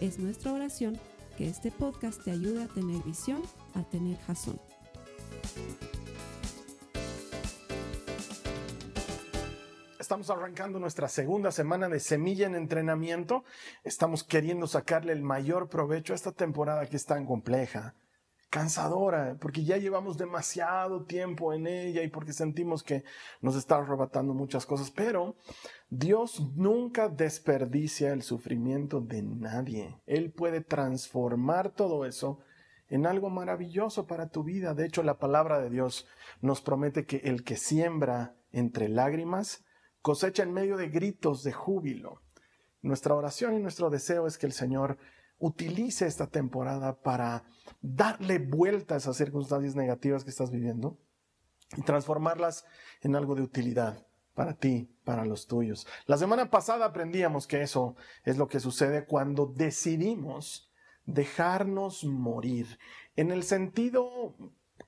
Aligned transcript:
Es 0.00 0.18
nuestra 0.18 0.52
oración 0.52 1.00
que 1.38 1.48
este 1.48 1.70
podcast 1.70 2.22
te 2.22 2.30
ayude 2.30 2.64
a 2.64 2.68
tener 2.68 3.02
visión, 3.02 3.40
a 3.74 3.82
tener 3.82 4.18
jazón. 4.26 4.60
Estamos 9.98 10.28
arrancando 10.28 10.78
nuestra 10.78 11.08
segunda 11.08 11.50
semana 11.50 11.88
de 11.88 11.98
semilla 12.00 12.46
en 12.46 12.56
entrenamiento. 12.56 13.42
Estamos 13.84 14.22
queriendo 14.22 14.66
sacarle 14.66 15.14
el 15.14 15.22
mayor 15.22 15.70
provecho 15.70 16.12
a 16.12 16.16
esta 16.16 16.32
temporada 16.32 16.86
que 16.86 16.96
es 16.96 17.06
tan 17.06 17.24
compleja, 17.24 17.94
cansadora, 18.50 19.36
porque 19.40 19.64
ya 19.64 19.76
llevamos 19.76 20.16
demasiado 20.16 21.04
tiempo 21.04 21.52
en 21.52 21.66
ella 21.66 22.02
y 22.02 22.08
porque 22.08 22.32
sentimos 22.32 22.82
que 22.82 23.04
nos 23.40 23.56
está 23.56 23.76
arrebatando 23.76 24.34
muchas 24.34 24.66
cosas. 24.66 24.90
Pero 24.90 25.36
Dios 25.90 26.50
nunca 26.54 27.08
desperdicia 27.08 28.12
el 28.12 28.22
sufrimiento 28.22 29.00
de 29.00 29.22
nadie. 29.22 30.00
Él 30.06 30.32
puede 30.32 30.60
transformar 30.60 31.70
todo 31.70 32.04
eso 32.04 32.40
en 32.88 33.06
algo 33.06 33.30
maravilloso 33.30 34.06
para 34.06 34.28
tu 34.28 34.44
vida. 34.44 34.74
De 34.74 34.86
hecho, 34.86 35.02
la 35.02 35.18
palabra 35.18 35.60
de 35.60 35.70
Dios 35.70 36.06
nos 36.40 36.60
promete 36.60 37.04
que 37.04 37.18
el 37.24 37.44
que 37.44 37.56
siembra 37.56 38.36
entre 38.52 38.88
lágrimas, 38.88 39.64
cosecha 40.02 40.42
en 40.42 40.52
medio 40.52 40.76
de 40.76 40.88
gritos 40.88 41.42
de 41.42 41.52
júbilo. 41.52 42.22
Nuestra 42.80 43.14
oración 43.14 43.54
y 43.54 43.58
nuestro 43.58 43.90
deseo 43.90 44.26
es 44.26 44.38
que 44.38 44.46
el 44.46 44.52
Señor 44.52 44.98
utilice 45.38 46.06
esta 46.06 46.26
temporada 46.28 47.00
para 47.00 47.44
darle 47.80 48.38
vuelta 48.38 48.94
a 48.94 48.98
esas 48.98 49.16
circunstancias 49.16 49.74
negativas 49.74 50.24
que 50.24 50.30
estás 50.30 50.50
viviendo 50.50 50.98
y 51.76 51.82
transformarlas 51.82 52.64
en 53.02 53.16
algo 53.16 53.34
de 53.34 53.42
utilidad 53.42 54.06
para 54.34 54.54
ti, 54.54 54.90
para 55.04 55.24
los 55.24 55.46
tuyos. 55.46 55.86
La 56.06 56.18
semana 56.18 56.50
pasada 56.50 56.84
aprendíamos 56.84 57.46
que 57.46 57.62
eso 57.62 57.96
es 58.24 58.36
lo 58.36 58.48
que 58.48 58.60
sucede 58.60 59.06
cuando 59.06 59.46
decidimos 59.46 60.70
dejarnos 61.06 62.04
morir, 62.04 62.78
en 63.14 63.30
el 63.30 63.44
sentido 63.44 64.34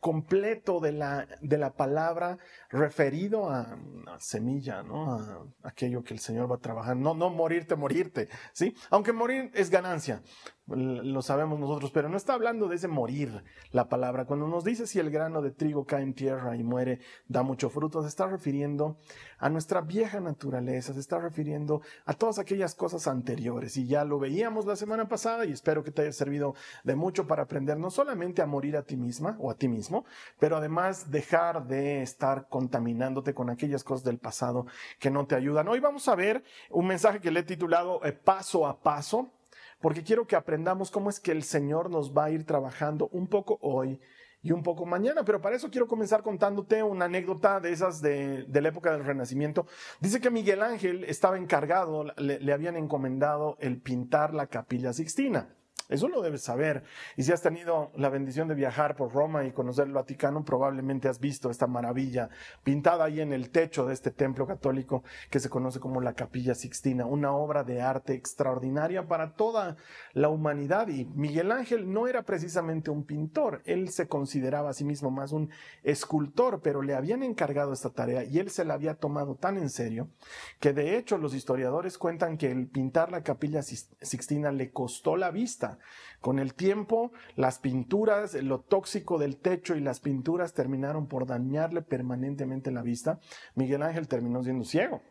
completo 0.00 0.80
de 0.80 0.92
la, 0.92 1.26
de 1.40 1.58
la 1.58 1.74
palabra 1.74 2.38
referido 2.70 3.50
a, 3.50 3.78
semilla, 4.18 4.82
¿no? 4.82 5.14
A 5.14 5.46
aquello 5.62 6.02
que 6.02 6.14
el 6.14 6.20
Señor 6.20 6.50
va 6.50 6.56
a 6.56 6.60
trabajar. 6.60 6.96
No, 6.96 7.14
no 7.14 7.30
morirte, 7.30 7.76
morirte, 7.76 8.28
¿sí? 8.52 8.74
Aunque 8.90 9.12
morir 9.12 9.50
es 9.54 9.70
ganancia 9.70 10.22
lo 10.68 11.22
sabemos 11.22 11.58
nosotros, 11.58 11.90
pero 11.90 12.08
no 12.08 12.16
está 12.16 12.34
hablando 12.34 12.68
de 12.68 12.76
ese 12.76 12.88
morir 12.88 13.42
la 13.72 13.88
palabra. 13.88 14.26
Cuando 14.26 14.46
nos 14.46 14.64
dice 14.64 14.86
si 14.86 14.98
el 14.98 15.10
grano 15.10 15.40
de 15.40 15.50
trigo 15.50 15.86
cae 15.86 16.02
en 16.02 16.14
tierra 16.14 16.56
y 16.56 16.62
muere, 16.62 17.00
da 17.26 17.42
mucho 17.42 17.70
fruto, 17.70 18.02
se 18.02 18.08
está 18.08 18.26
refiriendo 18.26 18.98
a 19.38 19.48
nuestra 19.48 19.80
vieja 19.80 20.20
naturaleza, 20.20 20.92
se 20.92 21.00
está 21.00 21.18
refiriendo 21.18 21.80
a 22.04 22.14
todas 22.14 22.38
aquellas 22.38 22.74
cosas 22.74 23.06
anteriores. 23.06 23.76
Y 23.76 23.86
ya 23.86 24.04
lo 24.04 24.18
veíamos 24.18 24.66
la 24.66 24.76
semana 24.76 25.08
pasada 25.08 25.46
y 25.46 25.52
espero 25.52 25.82
que 25.82 25.90
te 25.90 26.02
haya 26.02 26.12
servido 26.12 26.54
de 26.84 26.96
mucho 26.96 27.26
para 27.26 27.44
aprender 27.44 27.78
no 27.78 27.90
solamente 27.90 28.42
a 28.42 28.46
morir 28.46 28.76
a 28.76 28.82
ti 28.82 28.96
misma 28.96 29.36
o 29.40 29.50
a 29.50 29.54
ti 29.54 29.68
mismo, 29.68 30.04
pero 30.38 30.56
además 30.56 31.10
dejar 31.10 31.66
de 31.66 32.02
estar 32.02 32.48
contaminándote 32.48 33.32
con 33.32 33.48
aquellas 33.48 33.84
cosas 33.84 34.04
del 34.04 34.18
pasado 34.18 34.66
que 34.98 35.10
no 35.10 35.26
te 35.26 35.34
ayudan. 35.34 35.68
Hoy 35.68 35.80
vamos 35.80 36.08
a 36.08 36.14
ver 36.14 36.44
un 36.70 36.86
mensaje 36.86 37.20
que 37.20 37.30
le 37.30 37.40
he 37.40 37.44
titulado 37.44 38.04
eh, 38.04 38.12
Paso 38.12 38.66
a 38.66 38.80
Paso 38.80 39.30
porque 39.80 40.02
quiero 40.02 40.26
que 40.26 40.36
aprendamos 40.36 40.90
cómo 40.90 41.10
es 41.10 41.20
que 41.20 41.32
el 41.32 41.42
Señor 41.42 41.90
nos 41.90 42.16
va 42.16 42.24
a 42.24 42.30
ir 42.30 42.44
trabajando 42.44 43.08
un 43.12 43.26
poco 43.26 43.58
hoy 43.60 44.00
y 44.42 44.52
un 44.52 44.62
poco 44.62 44.86
mañana. 44.86 45.24
Pero 45.24 45.40
para 45.40 45.56
eso 45.56 45.70
quiero 45.70 45.86
comenzar 45.86 46.22
contándote 46.22 46.82
una 46.82 47.06
anécdota 47.06 47.60
de 47.60 47.72
esas 47.72 48.00
de, 48.00 48.46
la 48.50 48.68
época 48.68 48.92
del 48.92 49.04
Renacimiento. 49.04 49.66
Dice 50.00 50.20
que 50.20 50.30
Miguel 50.30 50.62
Ángel 50.62 51.04
estaba 51.04 51.38
encargado, 51.38 52.04
le 52.16 52.52
habían 52.52 52.76
encomendado 52.76 53.56
el 53.60 53.80
pintar 53.80 54.34
la 54.34 54.46
capilla 54.46 54.92
Sixtina. 54.92 55.57
Eso 55.88 56.08
lo 56.08 56.20
debes 56.20 56.42
saber. 56.42 56.84
Y 57.16 57.22
si 57.22 57.32
has 57.32 57.40
tenido 57.40 57.90
la 57.96 58.10
bendición 58.10 58.46
de 58.46 58.54
viajar 58.54 58.94
por 58.94 59.12
Roma 59.12 59.44
y 59.44 59.52
conocer 59.52 59.86
el 59.86 59.92
Vaticano, 59.92 60.44
probablemente 60.44 61.08
has 61.08 61.18
visto 61.18 61.50
esta 61.50 61.66
maravilla 61.66 62.28
pintada 62.62 63.04
ahí 63.04 63.20
en 63.20 63.32
el 63.32 63.50
techo 63.50 63.86
de 63.86 63.94
este 63.94 64.10
templo 64.10 64.46
católico 64.46 65.02
que 65.30 65.40
se 65.40 65.48
conoce 65.48 65.80
como 65.80 66.00
la 66.00 66.12
Capilla 66.12 66.54
Sixtina, 66.54 67.06
una 67.06 67.32
obra 67.32 67.64
de 67.64 67.80
arte 67.80 68.12
extraordinaria 68.12 69.08
para 69.08 69.32
toda 69.32 69.76
la 70.12 70.28
humanidad. 70.28 70.88
Y 70.88 71.06
Miguel 71.06 71.52
Ángel 71.52 71.90
no 71.90 72.06
era 72.06 72.22
precisamente 72.22 72.90
un 72.90 73.04
pintor, 73.04 73.62
él 73.64 73.88
se 73.88 74.08
consideraba 74.08 74.70
a 74.70 74.74
sí 74.74 74.84
mismo 74.84 75.10
más 75.10 75.32
un 75.32 75.50
escultor, 75.82 76.60
pero 76.62 76.82
le 76.82 76.94
habían 76.94 77.22
encargado 77.22 77.72
esta 77.72 77.90
tarea 77.90 78.24
y 78.24 78.38
él 78.38 78.50
se 78.50 78.64
la 78.64 78.74
había 78.74 78.94
tomado 78.94 79.36
tan 79.36 79.56
en 79.56 79.70
serio 79.70 80.08
que 80.60 80.72
de 80.72 80.98
hecho 80.98 81.16
los 81.16 81.34
historiadores 81.34 81.96
cuentan 81.96 82.36
que 82.36 82.50
el 82.50 82.66
pintar 82.66 83.10
la 83.10 83.22
Capilla 83.22 83.62
Sixtina 83.62 84.52
le 84.52 84.70
costó 84.70 85.16
la 85.16 85.30
vista 85.30 85.77
con 86.20 86.38
el 86.38 86.54
tiempo, 86.54 87.12
las 87.36 87.58
pinturas, 87.58 88.34
lo 88.34 88.60
tóxico 88.60 89.18
del 89.18 89.36
techo 89.36 89.76
y 89.76 89.80
las 89.80 90.00
pinturas 90.00 90.54
terminaron 90.54 91.06
por 91.06 91.26
dañarle 91.26 91.82
permanentemente 91.82 92.70
la 92.70 92.82
vista. 92.82 93.20
Miguel 93.54 93.82
Ángel 93.82 94.08
terminó 94.08 94.42
siendo 94.42 94.64
ciego. 94.64 95.02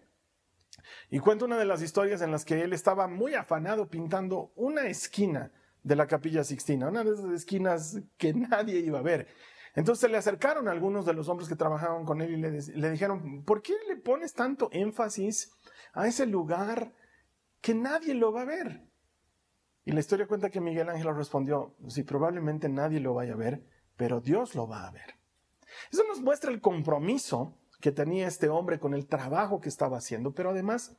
Y 1.09 1.19
cuento 1.19 1.45
una 1.45 1.57
de 1.57 1.65
las 1.65 1.81
historias 1.81 2.21
en 2.21 2.31
las 2.31 2.45
que 2.45 2.61
él 2.61 2.73
estaba 2.73 3.07
muy 3.07 3.35
afanado 3.35 3.89
pintando 3.89 4.51
una 4.55 4.87
esquina 4.87 5.51
de 5.83 5.95
la 5.95 6.07
capilla 6.07 6.43
Sixtina, 6.43 6.89
una 6.89 7.03
de 7.03 7.13
esas 7.13 7.31
esquinas 7.31 8.01
que 8.17 8.33
nadie 8.33 8.79
iba 8.79 8.99
a 8.99 9.03
ver. 9.03 9.27
Entonces 9.75 10.01
se 10.01 10.09
le 10.09 10.17
acercaron 10.17 10.67
algunos 10.67 11.05
de 11.05 11.13
los 11.13 11.29
hombres 11.29 11.47
que 11.47 11.55
trabajaban 11.55 12.03
con 12.03 12.21
él 12.21 12.33
y 12.33 12.77
le 12.79 12.91
dijeron, 12.91 13.43
¿por 13.43 13.61
qué 13.61 13.73
le 13.87 13.95
pones 13.95 14.33
tanto 14.33 14.69
énfasis 14.71 15.51
a 15.93 16.07
ese 16.07 16.25
lugar 16.25 16.93
que 17.61 17.75
nadie 17.75 18.15
lo 18.15 18.33
va 18.33 18.41
a 18.41 18.45
ver? 18.45 18.87
Y 19.87 19.93
la 19.93 20.01
historia 20.01 20.27
cuenta 20.27 20.49
que 20.49 20.59
Miguel 20.59 20.89
Ángel 20.89 21.15
respondió, 21.15 21.73
sí, 21.87 22.03
probablemente 22.03 22.67
nadie 22.67 22.99
lo 22.99 23.13
vaya 23.13 23.31
a 23.31 23.37
ver, 23.37 23.63
pero 23.95 24.19
Dios 24.19 24.53
lo 24.53 24.67
va 24.67 24.85
a 24.85 24.91
ver. 24.91 25.15
Eso 25.89 26.03
nos 26.09 26.19
muestra 26.19 26.51
el 26.51 26.59
compromiso 26.59 27.57
que 27.79 27.93
tenía 27.93 28.27
este 28.27 28.49
hombre 28.49 28.79
con 28.79 28.93
el 28.93 29.07
trabajo 29.07 29.61
que 29.61 29.69
estaba 29.69 29.99
haciendo, 29.99 30.33
pero 30.33 30.49
además 30.49 30.97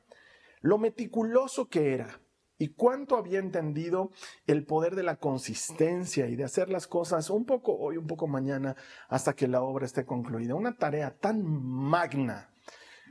lo 0.61 0.79
meticuloso 0.79 1.69
que 1.69 1.93
era 1.93 2.19
y 2.57 2.69
cuánto 2.69 3.15
había 3.15 3.37
entendido 3.37 4.09
el 4.47 4.65
poder 4.65 4.95
de 4.95 5.03
la 5.03 5.17
consistencia 5.17 6.25
y 6.25 6.35
de 6.35 6.45
hacer 6.45 6.71
las 6.71 6.87
cosas 6.87 7.29
un 7.29 7.45
poco 7.45 7.77
hoy, 7.77 7.97
un 7.97 8.07
poco 8.07 8.25
mañana, 8.25 8.75
hasta 9.07 9.33
que 9.33 9.47
la 9.47 9.61
obra 9.61 9.85
esté 9.85 10.03
concluida. 10.03 10.55
Una 10.55 10.75
tarea 10.75 11.15
tan 11.15 11.43
magna 11.43 12.49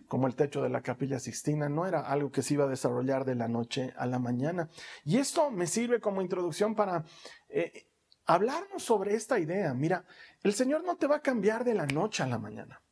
como 0.08 0.26
el 0.26 0.34
techo 0.34 0.62
de 0.62 0.70
la 0.70 0.82
capilla 0.82 1.20
Sixtina, 1.20 1.68
no 1.68 1.86
era 1.86 2.00
algo 2.00 2.32
que 2.32 2.42
se 2.42 2.54
iba 2.54 2.64
a 2.64 2.68
desarrollar 2.68 3.24
de 3.24 3.34
la 3.34 3.46
noche 3.46 3.92
a 3.96 4.06
la 4.06 4.18
mañana. 4.18 4.70
Y 5.04 5.18
esto 5.18 5.50
me 5.50 5.66
sirve 5.66 6.00
como 6.00 6.22
introducción 6.22 6.74
para 6.74 7.04
eh, 7.48 7.88
hablarnos 8.24 8.82
sobre 8.82 9.14
esta 9.14 9.38
idea. 9.38 9.74
Mira, 9.74 10.04
el 10.42 10.54
Señor 10.54 10.84
no 10.84 10.96
te 10.96 11.06
va 11.06 11.16
a 11.16 11.22
cambiar 11.22 11.64
de 11.64 11.74
la 11.74 11.86
noche 11.86 12.22
a 12.22 12.26
la 12.26 12.38
mañana. 12.38 12.82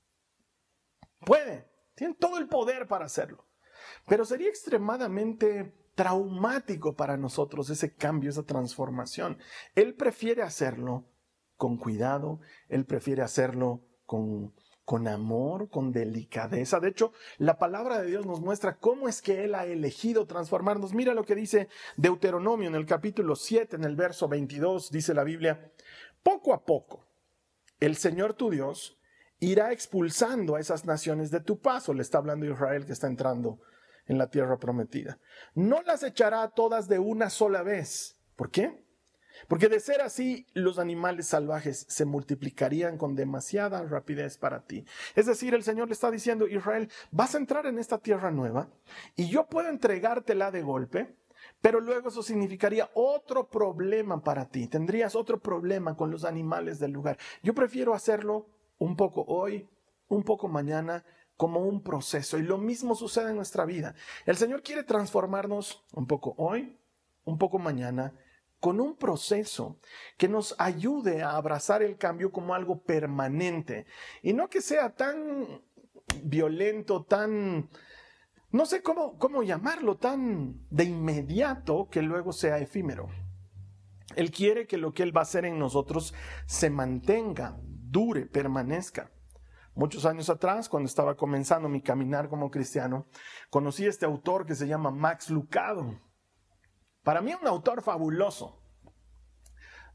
Puede, 1.20 1.68
tiene 1.94 2.14
todo 2.14 2.38
el 2.38 2.48
poder 2.48 2.86
para 2.86 3.06
hacerlo, 3.06 3.46
pero 4.06 4.24
sería 4.24 4.48
extremadamente 4.48 5.74
traumático 5.94 6.94
para 6.94 7.16
nosotros 7.16 7.70
ese 7.70 7.94
cambio, 7.94 8.28
esa 8.28 8.44
transformación. 8.44 9.38
Él 9.74 9.94
prefiere 9.94 10.42
hacerlo 10.42 11.08
con 11.56 11.78
cuidado, 11.78 12.40
él 12.68 12.84
prefiere 12.84 13.22
hacerlo 13.22 13.82
con 14.04 14.54
con 14.86 15.08
amor, 15.08 15.68
con 15.68 15.90
delicadeza. 15.90 16.78
De 16.78 16.88
hecho, 16.88 17.12
la 17.38 17.58
palabra 17.58 18.00
de 18.00 18.06
Dios 18.06 18.24
nos 18.24 18.40
muestra 18.40 18.78
cómo 18.78 19.08
es 19.08 19.20
que 19.20 19.44
Él 19.44 19.56
ha 19.56 19.66
elegido 19.66 20.26
transformarnos. 20.26 20.94
Mira 20.94 21.12
lo 21.12 21.24
que 21.24 21.34
dice 21.34 21.68
Deuteronomio 21.96 22.68
en 22.68 22.76
el 22.76 22.86
capítulo 22.86 23.34
7, 23.34 23.74
en 23.76 23.84
el 23.84 23.96
verso 23.96 24.28
22, 24.28 24.92
dice 24.92 25.12
la 25.12 25.24
Biblia, 25.24 25.72
poco 26.22 26.54
a 26.54 26.64
poco, 26.64 27.04
el 27.80 27.96
Señor 27.96 28.34
tu 28.34 28.48
Dios 28.48 28.96
irá 29.40 29.72
expulsando 29.72 30.54
a 30.54 30.60
esas 30.60 30.84
naciones 30.84 31.32
de 31.32 31.40
tu 31.40 31.58
paso. 31.60 31.92
Le 31.92 32.02
está 32.02 32.18
hablando 32.18 32.46
Israel 32.46 32.86
que 32.86 32.92
está 32.92 33.08
entrando 33.08 33.58
en 34.06 34.18
la 34.18 34.30
tierra 34.30 34.56
prometida. 34.58 35.18
No 35.56 35.82
las 35.82 36.04
echará 36.04 36.48
todas 36.50 36.86
de 36.86 37.00
una 37.00 37.28
sola 37.28 37.64
vez. 37.64 38.20
¿Por 38.36 38.52
qué? 38.52 38.85
Porque 39.48 39.68
de 39.68 39.80
ser 39.80 40.00
así, 40.00 40.46
los 40.54 40.78
animales 40.78 41.26
salvajes 41.26 41.86
se 41.88 42.04
multiplicarían 42.04 42.98
con 42.98 43.14
demasiada 43.14 43.82
rapidez 43.82 44.38
para 44.38 44.64
ti. 44.64 44.84
Es 45.14 45.26
decir, 45.26 45.54
el 45.54 45.62
Señor 45.62 45.88
le 45.88 45.94
está 45.94 46.10
diciendo, 46.10 46.46
Israel, 46.46 46.90
vas 47.10 47.34
a 47.34 47.38
entrar 47.38 47.66
en 47.66 47.78
esta 47.78 47.98
tierra 47.98 48.30
nueva 48.30 48.68
y 49.14 49.28
yo 49.28 49.46
puedo 49.46 49.68
entregártela 49.68 50.50
de 50.50 50.62
golpe, 50.62 51.16
Pero 51.60 51.80
luego 51.80 52.08
eso 52.08 52.22
significaría 52.22 52.90
otro 52.94 53.48
problema 53.48 54.22
para 54.22 54.48
ti. 54.48 54.68
Tendrías 54.68 55.14
otro 55.14 55.40
problema 55.40 55.96
con 55.96 56.10
los 56.10 56.24
animales 56.24 56.78
del 56.78 56.92
lugar. 56.92 57.18
Yo 57.42 57.54
prefiero 57.54 57.94
hacerlo 57.94 58.46
un 58.78 58.96
poco 58.96 59.24
hoy, 59.26 59.68
un 60.08 60.22
poco 60.22 60.48
mañana, 60.48 61.04
como 61.36 61.60
un 61.60 61.82
proceso. 61.82 62.38
Y 62.38 62.42
lo 62.42 62.58
mismo 62.58 62.94
sucede 62.94 63.30
en 63.30 63.36
nuestra 63.36 63.64
vida. 63.64 63.94
El 64.26 64.36
Señor 64.36 64.62
quiere 64.62 64.84
transformarnos 64.84 65.84
un 65.92 66.06
poco 66.06 66.34
hoy, 66.38 66.78
un 67.24 67.38
poco 67.38 67.58
mañana, 67.58 68.14
con 68.66 68.80
un 68.80 68.96
proceso 68.96 69.78
que 70.16 70.26
nos 70.28 70.56
ayude 70.58 71.22
a 71.22 71.36
abrazar 71.36 71.84
el 71.84 71.96
cambio 71.96 72.32
como 72.32 72.52
algo 72.52 72.82
permanente. 72.82 73.86
Y 74.22 74.32
no 74.32 74.48
que 74.48 74.60
sea 74.60 74.92
tan 74.96 75.62
violento, 76.24 77.04
tan 77.04 77.70
no 78.50 78.66
sé 78.66 78.82
cómo, 78.82 79.18
cómo 79.18 79.44
llamarlo, 79.44 79.98
tan 79.98 80.66
de 80.68 80.82
inmediato 80.82 81.86
que 81.88 82.02
luego 82.02 82.32
sea 82.32 82.58
efímero. 82.58 83.06
Él 84.16 84.32
quiere 84.32 84.66
que 84.66 84.78
lo 84.78 84.92
que 84.92 85.04
Él 85.04 85.16
va 85.16 85.20
a 85.20 85.22
hacer 85.22 85.44
en 85.44 85.60
nosotros 85.60 86.12
se 86.46 86.68
mantenga, 86.68 87.60
dure, 87.62 88.26
permanezca. 88.26 89.12
Muchos 89.76 90.04
años 90.06 90.28
atrás, 90.28 90.68
cuando 90.68 90.88
estaba 90.88 91.16
comenzando 91.16 91.68
mi 91.68 91.82
caminar 91.82 92.28
como 92.28 92.50
cristiano, 92.50 93.06
conocí 93.48 93.86
a 93.86 93.90
este 93.90 94.06
autor 94.06 94.44
que 94.44 94.56
se 94.56 94.66
llama 94.66 94.90
Max 94.90 95.30
Lucado. 95.30 96.00
Para 97.06 97.20
mí 97.20 97.32
un 97.40 97.46
autor 97.46 97.82
fabuloso. 97.82 98.58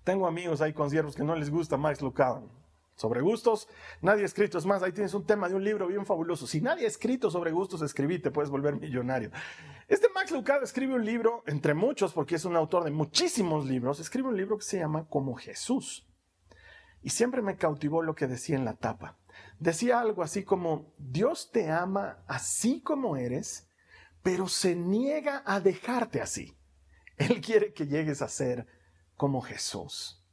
Tengo 0.06 0.28
amigos 0.28 0.62
ahí 0.62 0.72
conciervos 0.72 1.14
que 1.14 1.26
no 1.26 1.36
les 1.36 1.50
gusta 1.50 1.76
Max 1.76 2.02
Lucado 2.02 2.50
sobre 2.96 3.20
gustos, 3.20 3.68
nadie 4.02 4.22
ha 4.24 4.26
escrito. 4.26 4.58
Es 4.58 4.66
más, 4.66 4.82
ahí 4.82 4.94
tienes 4.94 5.14
un 5.14 5.26
tema 5.26 5.50
de 5.50 5.56
un 5.56 5.62
libro 5.62 5.88
bien 5.88 6.06
fabuloso. 6.06 6.48
Si 6.48 6.62
nadie 6.62 6.86
ha 6.86 6.88
escrito 6.88 7.30
sobre 7.30 7.52
gustos, 7.52 7.82
escribí, 7.82 8.20
te 8.20 8.32
puedes 8.32 8.50
volver 8.50 8.78
millonario. 8.78 9.30
Este 9.90 10.08
Max 10.16 10.32
Lucado 10.32 10.64
escribe 10.64 10.94
un 10.94 11.04
libro, 11.04 11.44
entre 11.48 11.74
muchos, 11.74 12.14
porque 12.14 12.36
es 12.36 12.46
un 12.46 12.56
autor 12.56 12.86
de 12.86 12.92
muchísimos 12.92 13.66
libros, 13.66 14.00
escribe 14.00 14.30
un 14.30 14.38
libro 14.38 14.58
que 14.58 14.64
se 14.64 14.80
llama 14.80 15.06
Como 15.10 15.36
Jesús. 15.36 16.08
Y 17.02 17.10
siempre 17.10 17.42
me 17.42 17.58
cautivó 17.58 18.04
lo 18.04 18.16
que 18.16 18.28
decía 18.28 18.56
en 18.56 18.64
la 18.64 18.78
tapa. 18.78 19.18
Decía 19.60 20.00
algo 20.00 20.24
así 20.24 20.46
como, 20.46 20.94
Dios 20.98 21.52
te 21.52 21.70
ama 21.70 22.24
así 22.26 22.80
como 22.82 23.18
eres, 23.18 23.68
pero 24.24 24.48
se 24.48 24.78
niega 24.78 25.44
a 25.46 25.60
dejarte 25.60 26.22
así. 26.22 26.56
Él 27.18 27.42
quiere 27.42 27.74
que 27.74 27.88
llegues 27.88 28.22
a 28.22 28.28
ser 28.28 28.68
como 29.16 29.42
Jesús. 29.42 30.24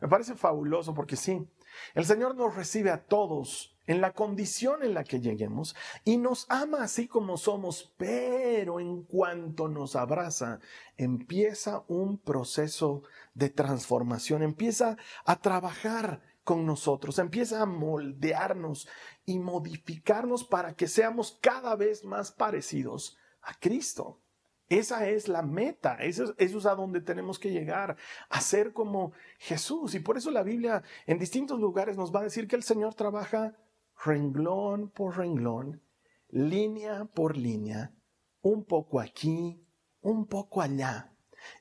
Me 0.00 0.08
parece 0.08 0.34
fabuloso 0.34 0.94
porque 0.94 1.16
sí, 1.16 1.48
el 1.94 2.04
Señor 2.04 2.34
nos 2.34 2.54
recibe 2.54 2.90
a 2.90 3.04
todos 3.04 3.76
en 3.86 4.00
la 4.00 4.12
condición 4.12 4.82
en 4.82 4.94
la 4.94 5.04
que 5.04 5.20
lleguemos 5.20 5.76
y 6.04 6.18
nos 6.18 6.46
ama 6.48 6.82
así 6.82 7.06
como 7.06 7.36
somos, 7.36 7.94
pero 7.96 8.80
en 8.80 9.04
cuanto 9.04 9.68
nos 9.68 9.96
abraza, 9.96 10.60
empieza 10.96 11.84
un 11.88 12.18
proceso 12.18 13.02
de 13.34 13.48
transformación, 13.48 14.42
empieza 14.42 14.96
a 15.24 15.40
trabajar 15.40 16.22
con 16.44 16.66
nosotros, 16.66 17.18
empieza 17.18 17.62
a 17.62 17.66
moldearnos 17.66 18.88
y 19.24 19.38
modificarnos 19.38 20.44
para 20.44 20.74
que 20.74 20.88
seamos 20.88 21.38
cada 21.40 21.74
vez 21.74 22.04
más 22.04 22.32
parecidos 22.32 23.16
a 23.42 23.54
Cristo. 23.58 24.20
Esa 24.68 25.08
es 25.08 25.28
la 25.28 25.42
meta, 25.42 25.94
eso, 26.00 26.34
es 26.38 26.66
a 26.66 26.74
donde 26.74 27.00
tenemos 27.00 27.38
que 27.38 27.52
llegar, 27.52 27.96
a 28.28 28.40
ser 28.40 28.72
como 28.72 29.12
Jesús. 29.38 29.94
Y 29.94 30.00
por 30.00 30.16
eso 30.16 30.30
la 30.32 30.42
Biblia 30.42 30.82
en 31.06 31.18
distintos 31.18 31.60
lugares 31.60 31.96
nos 31.96 32.12
va 32.14 32.20
a 32.20 32.24
decir 32.24 32.48
que 32.48 32.56
el 32.56 32.64
Señor 32.64 32.94
trabaja 32.94 33.56
renglón 34.04 34.90
por 34.90 35.18
renglón, 35.18 35.82
línea 36.28 37.04
por 37.04 37.36
línea, 37.36 37.94
un 38.42 38.64
poco 38.64 39.00
aquí, 39.00 39.64
un 40.00 40.26
poco 40.26 40.60
allá. 40.60 41.12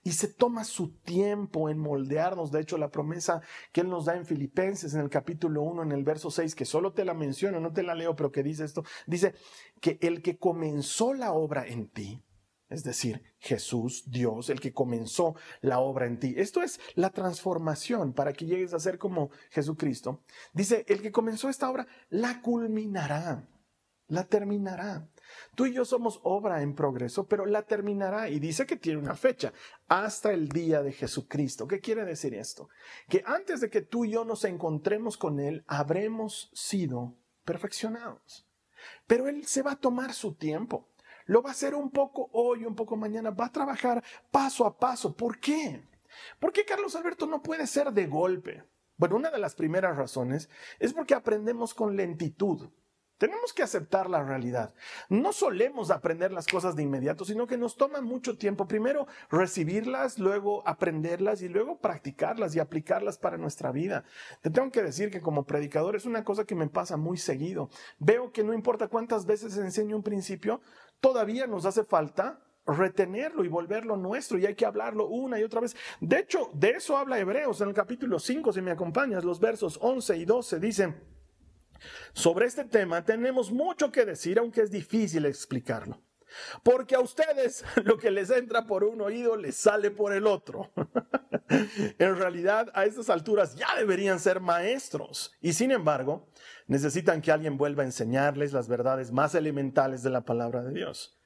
Y 0.04 0.14
se 0.14 0.28
toma 0.28 0.64
su 0.64 0.98
tiempo 0.98 1.70
en 1.70 1.78
moldearnos. 1.78 2.52
De 2.52 2.60
hecho, 2.60 2.80
la 2.80 2.90
promesa 2.90 3.42
que 3.72 3.82
Él 3.82 3.90
nos 3.90 4.06
da 4.06 4.16
en 4.16 4.26
Filipenses, 4.26 4.96
en 4.96 5.02
el 5.02 5.10
capítulo 5.12 5.62
1, 5.62 5.84
en 5.84 5.92
el 5.92 6.04
verso 6.04 6.32
6, 6.32 6.56
que 6.56 6.66
solo 6.66 6.94
te 6.94 7.06
la 7.06 7.14
menciono, 7.14 7.60
no 7.60 7.72
te 7.72 7.84
la 7.84 7.94
leo, 7.94 8.16
pero 8.16 8.32
que 8.32 8.42
dice 8.42 8.66
esto, 8.66 8.84
dice 9.06 9.36
que 9.80 10.00
el 10.02 10.24
que 10.24 10.40
comenzó 10.40 11.14
la 11.14 11.34
obra 11.34 11.68
en 11.68 11.88
ti, 11.88 12.25
es 12.70 12.84
decir, 12.84 13.22
Jesús, 13.38 14.04
Dios, 14.08 14.50
el 14.50 14.60
que 14.60 14.74
comenzó 14.74 15.36
la 15.62 15.80
obra 15.80 16.08
en 16.08 16.20
ti. 16.20 16.34
Esto 16.38 16.64
es 16.64 16.80
la 16.96 17.12
transformación 17.12 18.14
para 18.14 18.34
que 18.34 18.46
llegues 18.46 18.74
a 18.74 18.80
ser 18.80 18.98
como 18.98 19.30
Jesucristo. 19.52 20.24
Dice, 20.54 20.84
el 20.88 21.02
que 21.02 21.12
comenzó 21.12 21.50
esta 21.50 21.70
obra 21.70 21.88
la 22.10 22.42
culminará, 22.42 23.48
la 24.08 24.24
terminará. 24.26 25.08
Tú 25.56 25.66
y 25.66 25.74
yo 25.74 25.86
somos 25.86 26.20
obra 26.24 26.62
en 26.62 26.76
progreso, 26.76 27.28
pero 27.28 27.46
la 27.46 27.64
terminará 27.64 28.30
y 28.30 28.40
dice 28.40 28.66
que 28.66 28.78
tiene 28.78 29.00
una 29.00 29.16
fecha, 29.16 29.54
hasta 29.88 30.34
el 30.34 30.50
día 30.50 30.82
de 30.82 30.92
Jesucristo. 30.92 31.68
¿Qué 31.68 31.80
quiere 31.80 32.06
decir 32.06 32.34
esto? 32.34 32.70
Que 33.10 33.24
antes 33.26 33.62
de 33.62 33.70
que 33.70 33.82
tú 33.82 34.06
y 34.06 34.12
yo 34.12 34.26
nos 34.26 34.44
encontremos 34.44 35.18
con 35.18 35.40
Él, 35.40 35.64
habremos 35.68 36.50
sido 36.54 37.16
perfeccionados. 37.44 38.48
Pero 39.08 39.28
Él 39.28 39.46
se 39.46 39.62
va 39.62 39.74
a 39.74 39.80
tomar 39.80 40.14
su 40.14 40.34
tiempo. 40.36 40.90
Lo 41.26 41.42
va 41.42 41.50
a 41.50 41.54
hacer 41.54 41.76
un 41.76 41.90
poco 41.90 42.30
hoy, 42.34 42.66
un 42.66 42.76
poco 42.76 42.96
mañana. 42.96 43.32
Va 43.32 43.46
a 43.46 43.52
trabajar 43.52 44.04
paso 44.32 44.66
a 44.66 44.78
paso. 44.78 45.16
¿Por 45.16 45.40
qué? 45.40 45.84
¿Por 46.40 46.52
qué 46.52 46.66
Carlos 46.66 46.96
Alberto 46.96 47.26
no 47.26 47.42
puede 47.42 47.68
ser 47.68 47.92
de 47.92 48.08
golpe? 48.08 48.64
Bueno, 48.98 49.18
una 49.18 49.32
de 49.32 49.40
las 49.40 49.56
primeras 49.56 49.98
razones 49.98 50.50
es 50.80 50.94
porque 50.94 51.14
aprendemos 51.14 51.74
con 51.74 51.96
lentitud. 51.96 52.70
Tenemos 53.18 53.54
que 53.54 53.64
aceptar 53.64 54.10
la 54.10 54.24
realidad. 54.24 54.74
No 55.08 55.32
solemos 55.32 55.90
aprender 55.90 56.34
las 56.34 56.48
cosas 56.48 56.76
de 56.76 56.84
inmediato, 56.84 57.24
sino 57.24 57.48
que 57.48 57.58
nos 57.58 57.78
toma 57.78 58.02
mucho 58.02 58.38
tiempo 58.38 58.68
primero 58.68 59.08
recibirlas, 59.30 60.20
luego 60.20 60.68
aprenderlas 60.68 61.42
y 61.42 61.48
luego 61.48 61.80
practicarlas 61.80 62.54
y 62.56 62.60
aplicarlas 62.60 63.18
para 63.18 63.38
nuestra 63.38 63.72
vida. 63.72 64.04
Te 64.42 64.50
tengo 64.50 64.70
que 64.70 64.84
decir 64.84 65.12
que 65.12 65.22
como 65.22 65.46
predicador 65.46 65.96
es 65.96 66.06
una 66.06 66.26
cosa 66.26 66.44
que 66.44 66.56
me 66.56 66.68
pasa 66.68 66.98
muy 66.98 67.18
seguido. 67.18 67.70
Veo 68.00 68.34
que 68.34 68.44
no 68.44 68.54
importa 68.54 68.90
cuántas 68.90 69.26
veces 69.26 69.58
enseño 69.58 69.96
un 69.96 70.04
principio, 70.04 70.60
todavía 71.00 71.48
nos 71.48 71.66
hace 71.66 71.84
falta 71.84 72.42
retenerlo 72.66 73.44
y 73.44 73.48
volverlo 73.48 73.96
nuestro 73.96 74.38
y 74.38 74.46
hay 74.46 74.56
que 74.56 74.66
hablarlo 74.66 75.08
una 75.08 75.40
y 75.40 75.44
otra 75.44 75.62
vez. 75.62 75.76
De 76.00 76.20
hecho, 76.20 76.50
de 76.54 76.72
eso 76.72 76.98
habla 76.98 77.20
Hebreos 77.20 77.62
en 77.62 77.70
el 77.70 77.74
capítulo 77.74 78.20
5, 78.20 78.54
si 78.54 78.62
me 78.62 78.72
acompañas, 78.72 79.24
los 79.24 79.40
versos 79.40 79.78
11 79.82 80.18
y 80.18 80.26
12 80.26 80.60
dicen, 80.60 80.96
sobre 82.14 82.48
este 82.48 82.66
tema 82.66 83.04
tenemos 83.04 83.52
mucho 83.52 83.92
que 83.92 84.06
decir, 84.06 84.40
aunque 84.40 84.62
es 84.62 84.72
difícil 84.72 85.26
explicarlo. 85.26 86.02
Porque 86.64 86.96
a 86.96 87.00
ustedes 87.00 87.64
lo 87.84 87.98
que 87.98 88.12
les 88.12 88.30
entra 88.30 88.66
por 88.66 88.84
un 88.84 89.02
oído 89.02 89.36
les 89.36 89.56
sale 89.56 89.92
por 89.92 90.14
el 90.14 90.28
otro. 90.28 90.72
en 91.50 92.16
realidad, 92.16 92.72
a 92.74 92.86
estas 92.86 93.10
alturas 93.10 93.56
ya 93.56 93.76
deberían 93.76 94.20
ser 94.20 94.40
maestros. 94.40 95.34
Y 95.42 95.54
sin 95.54 95.72
embargo, 95.72 96.28
necesitan 96.68 97.22
que 97.22 97.32
alguien 97.32 97.58
vuelva 97.58 97.84
a 97.84 97.88
enseñarles 97.88 98.54
las 98.54 98.68
verdades 98.68 99.12
más 99.12 99.36
elementales 99.36 100.04
de 100.04 100.10
la 100.10 100.22
palabra 100.22 100.64
de 100.64 100.74
Dios. 100.74 101.18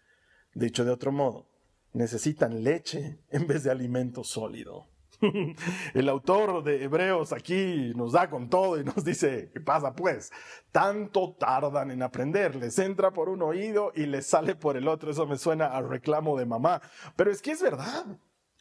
Dicho 0.53 0.83
de 0.83 0.91
otro 0.91 1.11
modo, 1.11 1.47
necesitan 1.93 2.63
leche 2.63 3.19
en 3.29 3.47
vez 3.47 3.63
de 3.63 3.71
alimento 3.71 4.23
sólido. 4.23 4.87
El 5.93 6.09
autor 6.09 6.63
de 6.63 6.83
Hebreos 6.83 7.33
aquí 7.33 7.91
nos 7.95 8.13
da 8.13 8.29
con 8.29 8.49
todo 8.49 8.79
y 8.79 8.83
nos 8.83 9.03
dice, 9.03 9.49
¿qué 9.53 9.59
pasa 9.59 9.93
pues? 9.93 10.31
Tanto 10.71 11.35
tardan 11.37 11.91
en 11.91 12.01
aprender, 12.03 12.55
les 12.55 12.79
entra 12.79 13.11
por 13.11 13.29
un 13.29 13.41
oído 13.41 13.91
y 13.95 14.05
les 14.05 14.27
sale 14.27 14.55
por 14.55 14.77
el 14.77 14.87
otro. 14.87 15.11
Eso 15.11 15.27
me 15.27 15.37
suena 15.37 15.67
a 15.67 15.81
reclamo 15.81 16.37
de 16.37 16.45
mamá. 16.45 16.81
Pero 17.15 17.31
es 17.31 17.41
que 17.41 17.51
es 17.51 17.61
verdad. 17.61 18.05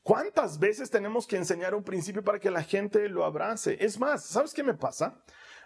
¿Cuántas 0.03 0.59
veces 0.59 0.91
tenemos 0.91 1.27
que 1.27 1.37
enseñar 1.37 1.75
un 1.75 1.85
principio 1.85 2.25
para 2.25 2.41
que 2.41 2.51
la 2.51 2.63
gente 2.63 3.09
lo 3.09 3.25
abrace? 3.25 3.77
Es 3.79 4.01
más, 4.01 4.25
¿sabes 4.25 4.55
qué 4.55 4.63
me 4.63 4.75
pasa? 4.75 5.23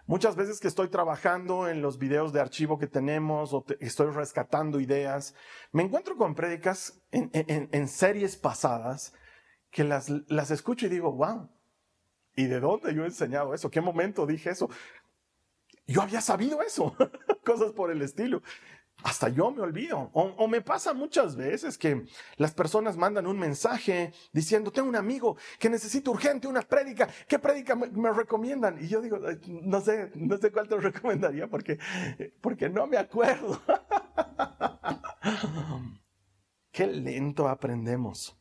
Muchas 0.06 0.34
veces 0.34 0.58
que 0.58 0.66
estoy 0.66 0.88
trabajando 0.88 1.68
en 1.68 1.80
los 1.80 1.96
videos 1.96 2.32
de 2.32 2.40
archivo 2.40 2.76
que 2.76 2.88
tenemos 2.88 3.54
o 3.54 3.64
estoy 3.78 4.10
rescatando 4.10 4.80
ideas, 4.80 5.36
me 5.70 5.84
encuentro 5.84 6.16
con 6.16 6.34
prédicas 6.34 7.00
en 7.12 7.88
series 7.88 8.36
pasadas 8.36 9.14
que 9.72 9.84
las, 9.84 10.10
las 10.28 10.52
escucho 10.52 10.86
y 10.86 10.90
digo, 10.90 11.10
wow, 11.12 11.48
¿y 12.36 12.44
de 12.44 12.60
dónde 12.60 12.94
yo 12.94 13.02
he 13.02 13.06
enseñado 13.06 13.54
eso? 13.54 13.70
¿Qué 13.70 13.80
momento 13.80 14.26
dije 14.26 14.50
eso? 14.50 14.68
Yo 15.86 16.02
había 16.02 16.20
sabido 16.20 16.62
eso, 16.62 16.94
cosas 17.44 17.72
por 17.72 17.90
el 17.90 18.02
estilo. 18.02 18.42
Hasta 19.02 19.30
yo 19.30 19.50
me 19.50 19.62
olvido. 19.62 20.10
O, 20.12 20.46
me 20.46 20.60
pasa 20.60 20.92
muchas 20.92 21.34
veces 21.34 21.78
que 21.78 22.04
las 22.36 22.52
personas 22.52 22.96
mandan 22.96 23.26
un 23.26 23.38
mensaje 23.38 24.12
diciendo, 24.32 24.70
tengo 24.70 24.88
un 24.88 24.94
amigo 24.94 25.36
que 25.58 25.70
necesita 25.70 26.10
urgente 26.10 26.46
una 26.46 26.62
prédica. 26.62 27.08
¿Qué 27.26 27.38
prédica 27.38 27.74
me, 27.74 27.88
me, 27.88 28.12
recomiendan? 28.12 28.78
Y 28.80 28.88
yo 28.88 29.00
digo, 29.00 29.18
no 29.48 29.80
sé, 29.80 30.12
no 30.14 30.36
sé 30.36 30.52
cuál 30.52 30.68
te 30.68 30.76
recomendaría 30.76 31.48
porque, 31.48 31.78
porque 32.40 32.68
no 32.68 32.86
me 32.86 32.98
acuerdo. 32.98 33.60
Qué 36.70 36.86
lento 36.86 37.48
aprendemos. 37.48 38.36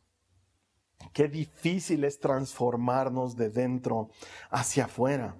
Qué 1.12 1.28
difícil 1.28 2.04
es 2.04 2.18
transformarnos 2.18 3.36
de 3.36 3.50
dentro 3.50 4.10
hacia 4.50 4.84
afuera. 4.84 5.36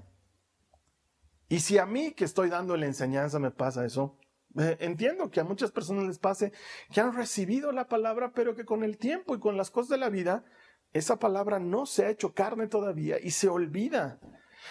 Y 1.48 1.60
si 1.60 1.78
a 1.78 1.86
mí 1.86 2.12
que 2.12 2.24
estoy 2.24 2.48
dando 2.48 2.76
la 2.76 2.86
enseñanza 2.86 3.38
me 3.38 3.50
pasa 3.50 3.84
eso, 3.84 4.18
Eh, 4.58 4.76
entiendo 4.80 5.30
que 5.30 5.40
a 5.40 5.44
muchas 5.44 5.70
personas 5.70 6.04
les 6.04 6.18
pase 6.18 6.52
que 6.92 7.00
han 7.00 7.14
recibido 7.14 7.72
la 7.72 7.88
palabra, 7.88 8.32
pero 8.34 8.54
que 8.54 8.66
con 8.66 8.84
el 8.84 8.98
tiempo 8.98 9.34
y 9.34 9.40
con 9.40 9.56
las 9.56 9.70
cosas 9.70 9.88
de 9.88 9.96
la 9.96 10.10
vida, 10.10 10.44
esa 10.92 11.18
palabra 11.18 11.58
no 11.58 11.86
se 11.86 12.04
ha 12.04 12.10
hecho 12.10 12.34
carne 12.34 12.66
todavía 12.66 13.16
y 13.18 13.30
se 13.30 13.48
olvida. 13.48 14.20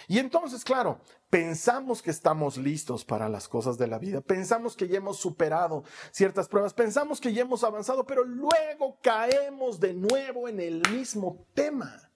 Y 0.08 0.18
entonces, 0.18 0.64
claro, 0.64 1.00
pensamos 1.30 2.02
que 2.02 2.10
estamos 2.10 2.56
listos 2.56 3.04
para 3.04 3.28
las 3.28 3.48
cosas 3.48 3.78
de 3.78 3.86
la 3.86 3.98
vida, 3.98 4.20
pensamos 4.20 4.76
que 4.76 4.88
ya 4.88 4.98
hemos 4.98 5.18
superado 5.18 5.84
ciertas 6.10 6.48
pruebas, 6.48 6.74
pensamos 6.74 7.20
que 7.20 7.32
ya 7.32 7.42
hemos 7.42 7.64
avanzado, 7.64 8.04
pero 8.06 8.24
luego 8.24 8.98
caemos 9.02 9.80
de 9.80 9.94
nuevo 9.94 10.48
en 10.48 10.60
el 10.60 10.82
mismo 10.90 11.46
tema. 11.54 12.10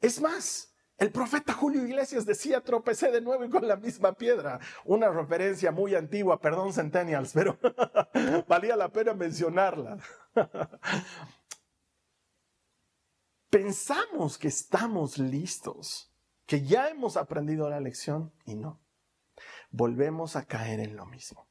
Es 0.00 0.20
más, 0.20 0.74
el 0.96 1.10
profeta 1.10 1.52
Julio 1.52 1.84
Iglesias 1.84 2.24
decía, 2.24 2.60
tropecé 2.62 3.10
de 3.10 3.20
nuevo 3.20 3.44
y 3.44 3.50
con 3.50 3.66
la 3.66 3.76
misma 3.76 4.12
piedra. 4.12 4.60
Una 4.84 5.08
referencia 5.10 5.72
muy 5.72 5.94
antigua, 5.94 6.40
perdón, 6.40 6.72
Centennials, 6.72 7.32
pero 7.32 7.58
valía 8.48 8.76
la 8.76 8.90
pena 8.90 9.12
mencionarla. 9.12 9.98
Pensamos 13.50 14.38
que 14.38 14.48
estamos 14.48 15.18
listos, 15.18 16.13
que 16.46 16.62
ya 16.62 16.88
hemos 16.88 17.16
aprendido 17.16 17.68
la 17.68 17.80
lección 17.80 18.32
y 18.44 18.54
no. 18.54 18.80
Volvemos 19.70 20.36
a 20.36 20.46
caer 20.46 20.80
en 20.80 20.96
lo 20.96 21.06
mismo. 21.06 21.48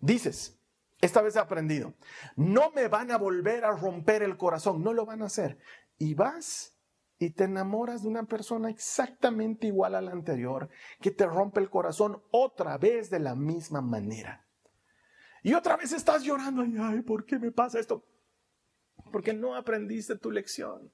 Dices, 0.00 0.60
esta 1.00 1.22
vez 1.22 1.36
he 1.36 1.40
aprendido, 1.40 1.94
no 2.36 2.70
me 2.70 2.88
van 2.88 3.10
a 3.10 3.18
volver 3.18 3.64
a 3.64 3.72
romper 3.72 4.22
el 4.22 4.36
corazón, 4.36 4.82
no 4.82 4.92
lo 4.92 5.06
van 5.06 5.22
a 5.22 5.26
hacer. 5.26 5.58
Y 5.98 6.14
vas 6.14 6.74
y 7.18 7.30
te 7.30 7.44
enamoras 7.44 8.02
de 8.02 8.08
una 8.08 8.24
persona 8.24 8.70
exactamente 8.70 9.66
igual 9.66 9.94
a 9.94 10.00
la 10.00 10.12
anterior, 10.12 10.68
que 11.00 11.10
te 11.10 11.26
rompe 11.26 11.60
el 11.60 11.70
corazón 11.70 12.22
otra 12.30 12.76
vez 12.78 13.10
de 13.10 13.20
la 13.20 13.34
misma 13.34 13.80
manera. 13.80 14.46
Y 15.42 15.54
otra 15.54 15.76
vez 15.76 15.92
estás 15.92 16.22
llorando, 16.22 16.62
ay, 16.82 17.02
¿por 17.02 17.24
qué 17.26 17.38
me 17.38 17.52
pasa 17.52 17.78
esto? 17.78 18.06
Porque 19.12 19.34
no 19.34 19.54
aprendiste 19.54 20.16
tu 20.16 20.30
lección. 20.30 20.90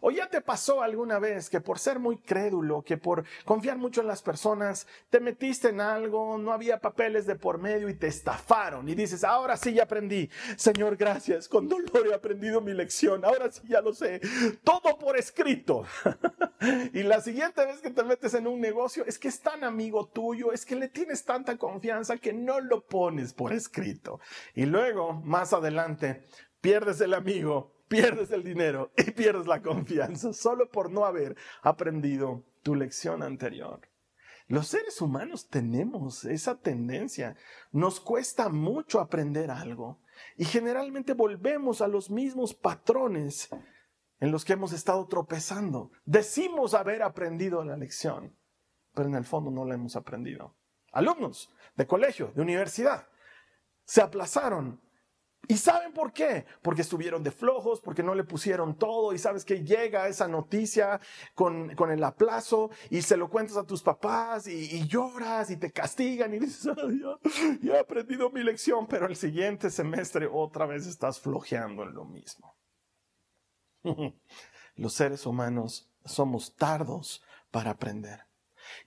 ¿O 0.00 0.10
ya 0.10 0.28
te 0.28 0.40
pasó 0.40 0.82
alguna 0.82 1.18
vez 1.18 1.50
que 1.50 1.60
por 1.60 1.78
ser 1.78 1.98
muy 1.98 2.18
crédulo, 2.18 2.82
que 2.82 2.96
por 2.96 3.24
confiar 3.44 3.76
mucho 3.76 4.00
en 4.00 4.06
las 4.06 4.22
personas, 4.22 4.86
te 5.10 5.20
metiste 5.20 5.68
en 5.68 5.80
algo, 5.80 6.38
no 6.38 6.52
había 6.52 6.80
papeles 6.80 7.26
de 7.26 7.36
por 7.36 7.58
medio 7.58 7.88
y 7.88 7.94
te 7.94 8.06
estafaron 8.06 8.88
y 8.88 8.94
dices, 8.94 9.24
ahora 9.24 9.56
sí 9.56 9.74
ya 9.74 9.84
aprendí, 9.84 10.30
Señor, 10.56 10.96
gracias, 10.96 11.48
con 11.48 11.68
dolor 11.68 12.06
he 12.08 12.14
aprendido 12.14 12.60
mi 12.60 12.72
lección, 12.72 13.24
ahora 13.24 13.50
sí 13.50 13.62
ya 13.68 13.80
lo 13.80 13.92
sé, 13.92 14.20
todo 14.62 14.98
por 14.98 15.16
escrito. 15.16 15.84
y 16.92 17.02
la 17.02 17.20
siguiente 17.20 17.64
vez 17.64 17.80
que 17.80 17.90
te 17.90 18.02
metes 18.04 18.34
en 18.34 18.46
un 18.46 18.60
negocio 18.60 19.04
es 19.06 19.18
que 19.18 19.28
es 19.28 19.40
tan 19.40 19.64
amigo 19.64 20.06
tuyo, 20.06 20.52
es 20.52 20.64
que 20.64 20.76
le 20.76 20.88
tienes 20.88 21.24
tanta 21.24 21.56
confianza 21.56 22.18
que 22.18 22.32
no 22.32 22.60
lo 22.60 22.86
pones 22.86 23.32
por 23.32 23.52
escrito. 23.52 24.20
Y 24.54 24.66
luego, 24.66 25.14
más 25.24 25.52
adelante, 25.52 26.22
pierdes 26.60 27.00
el 27.00 27.14
amigo 27.14 27.79
pierdes 27.90 28.30
el 28.30 28.44
dinero 28.44 28.92
y 28.96 29.10
pierdes 29.10 29.48
la 29.48 29.60
confianza 29.60 30.32
solo 30.32 30.70
por 30.70 30.90
no 30.90 31.04
haber 31.04 31.36
aprendido 31.60 32.44
tu 32.62 32.76
lección 32.76 33.22
anterior. 33.22 33.80
Los 34.46 34.68
seres 34.68 35.00
humanos 35.00 35.48
tenemos 35.48 36.24
esa 36.24 36.58
tendencia. 36.58 37.36
Nos 37.72 38.00
cuesta 38.00 38.48
mucho 38.48 39.00
aprender 39.00 39.50
algo 39.50 39.98
y 40.36 40.44
generalmente 40.44 41.14
volvemos 41.14 41.80
a 41.80 41.88
los 41.88 42.10
mismos 42.10 42.54
patrones 42.54 43.48
en 44.20 44.30
los 44.30 44.44
que 44.44 44.52
hemos 44.52 44.72
estado 44.72 45.06
tropezando. 45.08 45.90
Decimos 46.04 46.74
haber 46.74 47.02
aprendido 47.02 47.64
la 47.64 47.76
lección, 47.76 48.36
pero 48.94 49.08
en 49.08 49.16
el 49.16 49.24
fondo 49.24 49.50
no 49.50 49.64
la 49.64 49.74
hemos 49.74 49.96
aprendido. 49.96 50.54
Alumnos 50.92 51.52
de 51.76 51.86
colegio, 51.86 52.32
de 52.36 52.42
universidad, 52.42 53.08
se 53.84 54.00
aplazaron 54.00 54.80
¿Y 55.48 55.56
saben 55.56 55.92
por 55.92 56.12
qué? 56.12 56.46
Porque 56.62 56.82
estuvieron 56.82 57.22
de 57.24 57.30
flojos, 57.30 57.80
porque 57.80 58.02
no 58.02 58.14
le 58.14 58.24
pusieron 58.24 58.76
todo 58.76 59.12
y 59.12 59.18
sabes 59.18 59.44
que 59.44 59.64
llega 59.64 60.06
esa 60.06 60.28
noticia 60.28 61.00
con, 61.34 61.70
el 61.90 62.04
aplazo 62.04 62.70
y 62.88 63.02
se 63.02 63.16
lo 63.16 63.28
cuentas 63.28 63.56
a 63.56 63.66
tus 63.66 63.82
papás 63.82 64.46
y, 64.46 64.86
lloras 64.86 65.50
y 65.50 65.56
te 65.56 65.72
castigan 65.72 66.34
y 66.34 66.38
dices, 66.38 66.62
ya, 66.62 66.74
ya, 67.62 67.74
he 67.74 67.78
aprendido 67.78 68.30
mi 68.30 68.44
lección, 68.44 68.86
pero 68.86 69.06
el 69.06 69.16
siguiente 69.16 69.70
semestre 69.70 70.28
otra 70.30 70.66
vez 70.66 70.86
estás 70.86 71.18
flojeando 71.20 71.82
en 71.82 71.94
lo 71.94 72.04
mismo. 72.04 72.56
Los 74.76 74.94
seres 74.94 75.26
humanos 75.26 75.90
somos 76.04 76.54
tardos 76.54 77.22
para 77.50 77.72
aprender. 77.72 78.26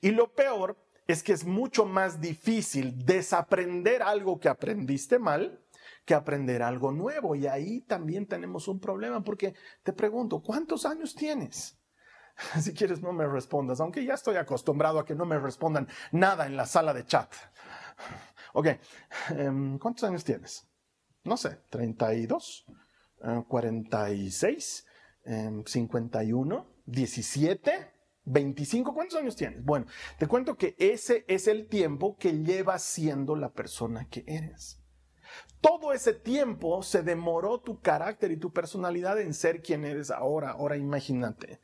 Y 0.02 0.12
lo 0.12 0.34
peor 0.34 0.78
es 1.08 1.24
que 1.24 1.34
es 1.34 1.44
mucho 1.46 1.86
más 1.86 2.22
difícil 2.22 3.06
desaprender 3.06 4.02
algo 4.02 4.40
que 4.40 4.50
aprendiste 4.50 5.20
mal 5.20 5.63
que 6.06 6.14
aprender 6.14 6.62
algo 6.62 6.92
nuevo. 6.92 7.36
Y 7.36 7.48
ahí 7.48 7.82
también 7.82 8.28
tenemos 8.28 8.68
un 8.68 8.80
problema 8.80 9.24
porque 9.24 9.54
te 9.84 9.94
pregunto, 9.94 10.42
¿cuántos 10.42 10.86
años 10.86 11.16
tienes? 11.16 11.80
Si 12.62 12.74
quieres 12.74 13.02
no 13.02 13.14
me 13.14 13.28
respondas, 13.28 13.80
aunque 13.80 14.04
ya 14.04 14.16
estoy 14.16 14.38
acostumbrado 14.38 15.00
a 15.00 15.06
que 15.06 15.16
no 15.16 15.26
me 15.26 15.38
respondan 15.38 15.88
nada 16.12 16.48
en 16.48 16.58
la 16.58 16.66
sala 16.66 16.94
de 16.94 17.06
chat. 17.06 17.32
Ok, 18.56 18.68
em, 19.30 19.80
¿cuántos 19.80 20.04
años 20.04 20.24
tienes? 20.24 20.68
No 21.24 21.38
sé, 21.38 21.62
32, 21.72 22.68
46, 23.48 24.86
51, 25.66 26.68
17, 26.86 27.94
25, 28.26 28.94
¿cuántos 28.94 29.18
años 29.18 29.36
tienes? 29.36 29.64
Bueno, 29.64 29.88
te 30.20 30.28
cuento 30.28 30.56
que 30.56 30.76
ese 30.78 31.26
es 31.28 31.48
el 31.48 31.68
tiempo 31.68 32.16
que 32.18 32.44
llevas 32.44 32.84
siendo 32.84 33.36
la 33.36 33.54
persona 33.54 34.08
que 34.10 34.24
eres. 34.28 34.83
Todo 35.62 35.94
ese 35.94 36.14
tiempo 36.14 36.84
se 36.84 37.04
demoró 37.04 37.60
tu 37.60 37.80
carácter 37.80 38.32
y 38.32 38.38
tu 38.38 38.52
personalidad 38.52 39.20
en 39.20 39.34
ser 39.34 39.62
quien 39.62 39.86
eres 39.86 40.12
ahora. 40.12 40.52
Ahora 40.52 40.78
imagínate. 40.78 41.60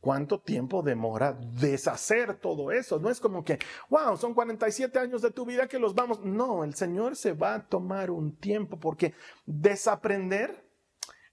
¿Cuánto 0.00 0.40
tiempo 0.40 0.82
demora 0.82 1.32
deshacer 1.32 2.38
todo 2.38 2.70
eso? 2.70 3.00
No 3.00 3.10
es 3.10 3.18
como 3.18 3.44
que, 3.44 3.58
wow, 3.88 4.16
son 4.16 4.34
47 4.34 4.98
años 4.98 5.22
de 5.22 5.32
tu 5.32 5.44
vida 5.44 5.66
que 5.66 5.78
los 5.78 5.94
vamos. 5.94 6.20
No, 6.20 6.62
el 6.62 6.74
Señor 6.74 7.16
se 7.16 7.32
va 7.32 7.54
a 7.54 7.66
tomar 7.66 8.10
un 8.10 8.36
tiempo 8.36 8.78
porque 8.78 9.14
desaprender 9.46 10.64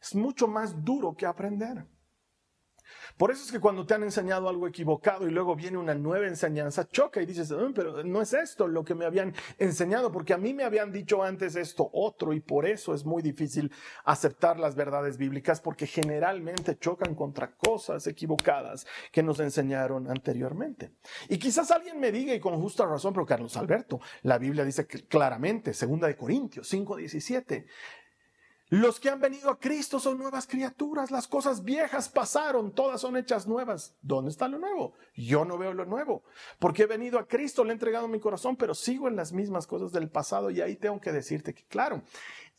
es 0.01 0.15
mucho 0.15 0.47
más 0.47 0.83
duro 0.83 1.15
que 1.15 1.25
aprender. 1.25 1.85
Por 3.23 3.31
eso 3.31 3.45
es 3.45 3.53
que 3.53 3.61
cuando 3.61 3.85
te 3.85 3.93
han 3.93 4.03
enseñado 4.03 4.49
algo 4.49 4.67
equivocado 4.67 5.25
y 5.25 5.31
luego 5.31 5.55
viene 5.55 5.77
una 5.77 5.95
nueva 5.95 6.27
enseñanza, 6.27 6.89
choca 6.89 7.21
y 7.21 7.25
dices, 7.25 7.51
mm, 7.51 7.71
pero 7.73 8.03
no 8.03 8.21
es 8.21 8.33
esto 8.33 8.67
lo 8.67 8.83
que 8.83 8.95
me 8.95 9.05
habían 9.05 9.33
enseñado, 9.59 10.11
porque 10.11 10.33
a 10.33 10.37
mí 10.37 10.53
me 10.53 10.65
habían 10.65 10.91
dicho 10.91 11.23
antes 11.23 11.55
esto 11.55 11.89
otro 11.93 12.33
y 12.33 12.41
por 12.41 12.65
eso 12.65 12.93
es 12.93 13.05
muy 13.05 13.21
difícil 13.21 13.71
aceptar 14.03 14.59
las 14.59 14.75
verdades 14.75 15.15
bíblicas 15.17 15.61
porque 15.61 15.87
generalmente 15.87 16.77
chocan 16.77 17.15
contra 17.15 17.55
cosas 17.55 18.05
equivocadas 18.07 18.85
que 19.09 19.23
nos 19.23 19.39
enseñaron 19.39 20.11
anteriormente. 20.11 20.91
Y 21.29 21.37
quizás 21.37 21.71
alguien 21.71 22.01
me 22.01 22.11
diga 22.11 22.33
y 22.33 22.41
con 22.41 22.59
justa 22.59 22.85
razón, 22.85 23.13
pero 23.13 23.25
Carlos 23.25 23.55
Alberto, 23.55 24.01
la 24.23 24.37
Biblia 24.37 24.65
dice 24.65 24.85
claramente, 24.85 25.73
segunda 25.73 26.07
de 26.07 26.17
Corintios 26.17 26.67
5:17, 26.69 27.67
los 28.73 28.99
que 28.99 29.11
han 29.11 29.19
venido 29.19 29.51
a 29.51 29.59
Cristo 29.59 29.99
son 29.99 30.17
nuevas 30.17 30.47
criaturas, 30.47 31.11
las 31.11 31.27
cosas 31.27 31.63
viejas 31.63 32.09
pasaron, 32.09 32.73
todas 32.73 33.01
son 33.01 33.15
hechas 33.17 33.45
nuevas. 33.45 33.95
¿Dónde 34.01 34.31
está 34.31 34.47
lo 34.47 34.57
nuevo? 34.57 34.93
Yo 35.13 35.45
no 35.45 35.59
veo 35.59 35.75
lo 35.75 35.85
nuevo, 35.85 36.23
porque 36.57 36.81
he 36.81 36.87
venido 36.87 37.19
a 37.19 37.27
Cristo, 37.27 37.63
le 37.63 37.69
he 37.69 37.73
entregado 37.73 38.07
mi 38.07 38.19
corazón, 38.19 38.55
pero 38.55 38.73
sigo 38.73 39.07
en 39.07 39.15
las 39.15 39.31
mismas 39.31 39.67
cosas 39.67 39.91
del 39.91 40.09
pasado 40.09 40.49
y 40.49 40.59
ahí 40.59 40.75
tengo 40.75 40.99
que 40.99 41.11
decirte 41.11 41.53
que, 41.53 41.65
claro, 41.65 42.01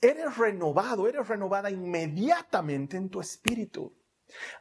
eres 0.00 0.36
renovado, 0.38 1.08
eres 1.08 1.26
renovada 1.26 1.68
inmediatamente 1.68 2.96
en 2.96 3.08
tu 3.08 3.20
espíritu. 3.20 3.92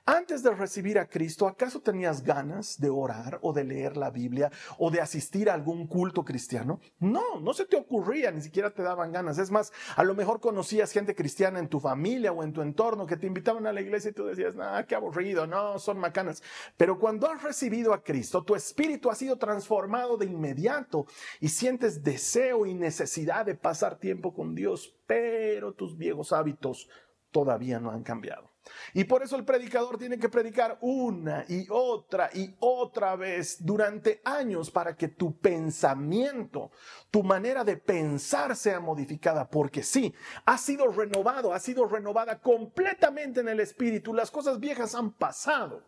Antes 0.05 0.43
de 0.43 0.51
recibir 0.51 0.99
a 0.99 1.07
Cristo, 1.07 1.47
¿acaso 1.47 1.81
tenías 1.81 2.23
ganas 2.23 2.79
de 2.79 2.89
orar 2.89 3.39
o 3.41 3.53
de 3.53 3.63
leer 3.63 3.95
la 3.95 4.11
Biblia 4.11 4.51
o 4.77 4.91
de 4.91 4.99
asistir 4.99 5.49
a 5.49 5.53
algún 5.53 5.87
culto 5.87 6.25
cristiano? 6.25 6.79
No, 6.99 7.39
no 7.39 7.53
se 7.53 7.65
te 7.65 7.77
ocurría, 7.77 8.31
ni 8.31 8.41
siquiera 8.41 8.73
te 8.73 8.83
daban 8.83 9.11
ganas. 9.11 9.37
Es 9.37 9.51
más, 9.51 9.71
a 9.95 10.03
lo 10.03 10.13
mejor 10.13 10.41
conocías 10.41 10.91
gente 10.91 11.15
cristiana 11.15 11.59
en 11.59 11.69
tu 11.69 11.79
familia 11.79 12.31
o 12.33 12.43
en 12.43 12.53
tu 12.53 12.61
entorno 12.61 13.05
que 13.05 13.17
te 13.17 13.27
invitaban 13.27 13.65
a 13.65 13.73
la 13.73 13.81
iglesia 13.81 14.11
y 14.11 14.13
tú 14.13 14.25
decías, 14.25 14.55
nah, 14.55 14.83
qué 14.83 14.95
aburrido, 14.95 15.47
no, 15.47 15.79
son 15.79 15.97
macanas. 15.97 16.43
Pero 16.77 16.99
cuando 16.99 17.29
has 17.29 17.41
recibido 17.41 17.93
a 17.93 18.03
Cristo, 18.03 18.43
tu 18.43 18.55
espíritu 18.55 19.09
ha 19.09 19.15
sido 19.15 19.37
transformado 19.37 20.17
de 20.17 20.25
inmediato 20.25 21.05
y 21.39 21.49
sientes 21.49 22.03
deseo 22.03 22.65
y 22.65 22.73
necesidad 22.73 23.45
de 23.45 23.55
pasar 23.55 23.97
tiempo 23.97 24.33
con 24.33 24.53
Dios, 24.53 24.95
pero 25.07 25.73
tus 25.73 25.97
viejos 25.97 26.33
hábitos 26.33 26.89
todavía 27.31 27.79
no 27.79 27.91
han 27.91 28.03
cambiado. 28.03 28.52
Y 28.93 29.03
por 29.05 29.23
eso 29.23 29.35
el 29.35 29.45
predicador 29.45 29.97
tiene 29.97 30.17
que 30.17 30.29
predicar 30.29 30.77
una 30.81 31.45
y 31.47 31.67
otra 31.69 32.29
y 32.33 32.55
otra 32.59 33.15
vez 33.15 33.57
durante 33.63 34.21
años 34.23 34.71
para 34.71 34.95
que 34.95 35.07
tu 35.07 35.37
pensamiento, 35.37 36.71
tu 37.11 37.23
manera 37.23 37.63
de 37.63 37.77
pensar 37.77 38.55
sea 38.55 38.79
modificada. 38.79 39.49
Porque 39.49 39.83
sí, 39.83 40.13
ha 40.45 40.57
sido 40.57 40.87
renovado, 40.87 41.53
ha 41.53 41.59
sido 41.59 41.87
renovada 41.87 42.39
completamente 42.39 43.41
en 43.41 43.49
el 43.49 43.59
espíritu. 43.59 44.13
Las 44.13 44.31
cosas 44.31 44.59
viejas 44.59 44.95
han 44.95 45.11
pasado, 45.11 45.83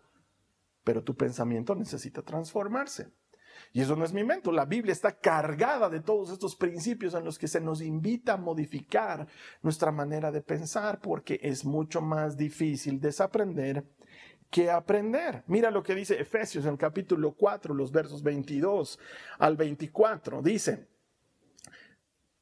pero 0.83 1.03
tu 1.03 1.15
pensamiento 1.15 1.75
necesita 1.75 2.21
transformarse. 2.21 3.11
Y 3.75 3.81
eso 3.81 3.97
no 3.97 4.05
es 4.05 4.13
mi 4.13 4.21
invento. 4.21 4.53
La 4.53 4.63
Biblia 4.63 4.93
está 4.93 5.11
cargada 5.19 5.89
de 5.89 5.99
todos 5.99 6.31
estos 6.31 6.55
principios 6.55 7.13
en 7.13 7.25
los 7.25 7.37
que 7.37 7.49
se 7.49 7.59
nos 7.59 7.81
invita 7.81 8.35
a 8.35 8.37
modificar 8.37 9.27
nuestra 9.61 9.91
manera 9.91 10.31
de 10.31 10.39
pensar 10.39 11.01
porque 11.01 11.41
es 11.43 11.65
mucho 11.65 11.99
más 11.99 12.37
difícil 12.37 13.01
desaprender 13.01 13.83
que 14.49 14.71
aprender. 14.71 15.43
Mira 15.47 15.71
lo 15.71 15.83
que 15.83 15.93
dice 15.93 16.17
Efesios 16.17 16.63
en 16.63 16.71
el 16.71 16.77
capítulo 16.77 17.33
4, 17.33 17.73
los 17.73 17.91
versos 17.91 18.23
22 18.23 18.97
al 19.39 19.57
24. 19.57 20.41
Dice, 20.41 20.87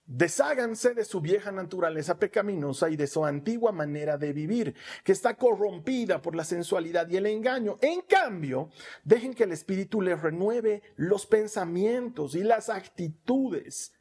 Desháganse 0.06 0.94
de 0.94 1.06
su 1.06 1.22
vieja 1.22 1.52
naturaleza 1.52 2.20
pecaminosa 2.20 2.90
y 2.90 2.98
de 2.98 3.08
su 3.08 3.26
antigua 3.26 3.72
manera 3.72 4.18
de 4.18 4.34
vivir, 4.34 4.76
que 5.04 5.14
está 5.14 5.36
corrompida 5.36 6.22
por 6.22 6.36
la 6.36 6.44
sensualidad 6.44 7.10
y 7.10 7.18
el 7.18 7.26
engaño. 7.26 7.78
En 7.82 8.02
cambio, 8.02 8.70
dejen 9.06 9.34
que 9.34 9.46
el 9.46 9.54
Espíritu 9.54 10.02
les 10.02 10.22
renueve 10.22 10.82
los 10.98 11.26
pensamientos 11.26 12.36
y 12.36 12.44
las 12.44 12.70
actitudes. 12.70 13.94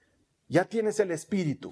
Ya 0.48 0.64
tienes 0.64 0.98
el 0.98 1.12
Espíritu. 1.12 1.70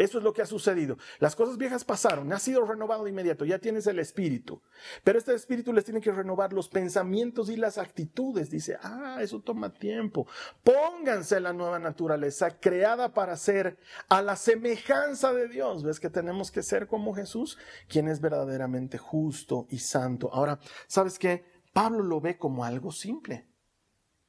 Eso 0.00 0.16
es 0.16 0.24
lo 0.24 0.32
que 0.32 0.40
ha 0.40 0.46
sucedido. 0.46 0.96
Las 1.18 1.36
cosas 1.36 1.58
viejas 1.58 1.84
pasaron, 1.84 2.32
ha 2.32 2.38
sido 2.38 2.64
renovado 2.64 3.04
de 3.04 3.10
inmediato, 3.10 3.44
ya 3.44 3.58
tienes 3.58 3.86
el 3.86 3.98
espíritu. 3.98 4.62
Pero 5.04 5.18
este 5.18 5.34
espíritu 5.34 5.74
les 5.74 5.84
tiene 5.84 6.00
que 6.00 6.10
renovar 6.10 6.54
los 6.54 6.70
pensamientos 6.70 7.50
y 7.50 7.56
las 7.56 7.76
actitudes. 7.76 8.48
Dice, 8.48 8.78
ah, 8.82 9.18
eso 9.20 9.42
toma 9.42 9.74
tiempo. 9.74 10.26
Pónganse 10.64 11.38
la 11.38 11.52
nueva 11.52 11.78
naturaleza 11.78 12.58
creada 12.58 13.12
para 13.12 13.36
ser 13.36 13.76
a 14.08 14.22
la 14.22 14.36
semejanza 14.36 15.34
de 15.34 15.48
Dios. 15.48 15.82
¿Ves 15.82 16.00
que 16.00 16.08
tenemos 16.08 16.50
que 16.50 16.62
ser 16.62 16.86
como 16.86 17.12
Jesús, 17.12 17.58
quien 17.86 18.08
es 18.08 18.22
verdaderamente 18.22 18.96
justo 18.96 19.66
y 19.68 19.80
santo? 19.80 20.32
Ahora, 20.32 20.60
¿sabes 20.86 21.18
qué? 21.18 21.44
Pablo 21.74 22.02
lo 22.02 22.22
ve 22.22 22.38
como 22.38 22.64
algo 22.64 22.90
simple. 22.90 23.50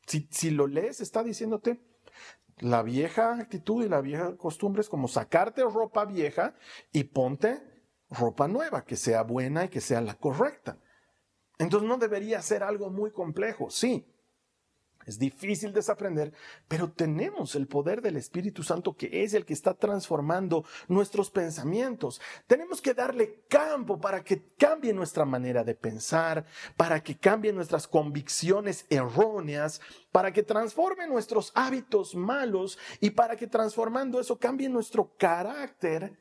Si, 0.05 0.27
si 0.31 0.49
lo 0.49 0.67
lees, 0.67 0.99
está 0.99 1.23
diciéndote, 1.23 1.79
la 2.61 2.83
vieja 2.83 3.33
actitud 3.33 3.83
y 3.83 3.89
la 3.89 4.01
vieja 4.01 4.37
costumbre 4.37 4.81
es 4.81 4.89
como 4.89 5.07
sacarte 5.07 5.63
ropa 5.63 6.05
vieja 6.05 6.55
y 6.91 7.03
ponte 7.03 7.61
ropa 8.09 8.47
nueva, 8.47 8.85
que 8.85 8.95
sea 8.95 9.23
buena 9.23 9.65
y 9.65 9.69
que 9.69 9.81
sea 9.81 9.99
la 10.01 10.15
correcta. 10.15 10.77
Entonces 11.57 11.87
no 11.87 11.97
debería 11.97 12.41
ser 12.41 12.63
algo 12.63 12.89
muy 12.89 13.11
complejo, 13.11 13.69
sí, 13.69 14.05
es 15.11 15.19
difícil 15.19 15.73
desaprender, 15.73 16.33
pero 16.67 16.89
tenemos 16.89 17.55
el 17.55 17.67
poder 17.67 18.01
del 18.01 18.15
Espíritu 18.15 18.63
Santo 18.63 18.95
que 18.95 19.23
es 19.23 19.33
el 19.33 19.45
que 19.45 19.53
está 19.53 19.73
transformando 19.73 20.65
nuestros 20.87 21.29
pensamientos. 21.29 22.21
Tenemos 22.47 22.81
que 22.81 22.93
darle 22.93 23.43
campo 23.49 23.99
para 23.99 24.23
que 24.23 24.41
cambie 24.57 24.93
nuestra 24.93 25.25
manera 25.25 25.63
de 25.63 25.75
pensar, 25.75 26.45
para 26.77 27.03
que 27.03 27.17
cambie 27.17 27.51
nuestras 27.51 27.87
convicciones 27.87 28.85
erróneas, 28.89 29.81
para 30.11 30.31
que 30.31 30.43
transforme 30.43 31.07
nuestros 31.07 31.51
hábitos 31.55 32.15
malos 32.15 32.79
y 33.01 33.11
para 33.11 33.35
que 33.35 33.47
transformando 33.47 34.19
eso 34.19 34.39
cambie 34.39 34.69
nuestro 34.69 35.13
carácter 35.17 36.17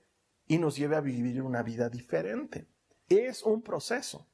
y 0.47 0.59
nos 0.59 0.77
lleve 0.77 0.97
a 0.97 1.01
vivir 1.01 1.43
una 1.43 1.63
vida 1.63 1.89
diferente. 1.89 2.67
Es 3.09 3.45
un 3.45 3.63
proceso. 3.63 4.27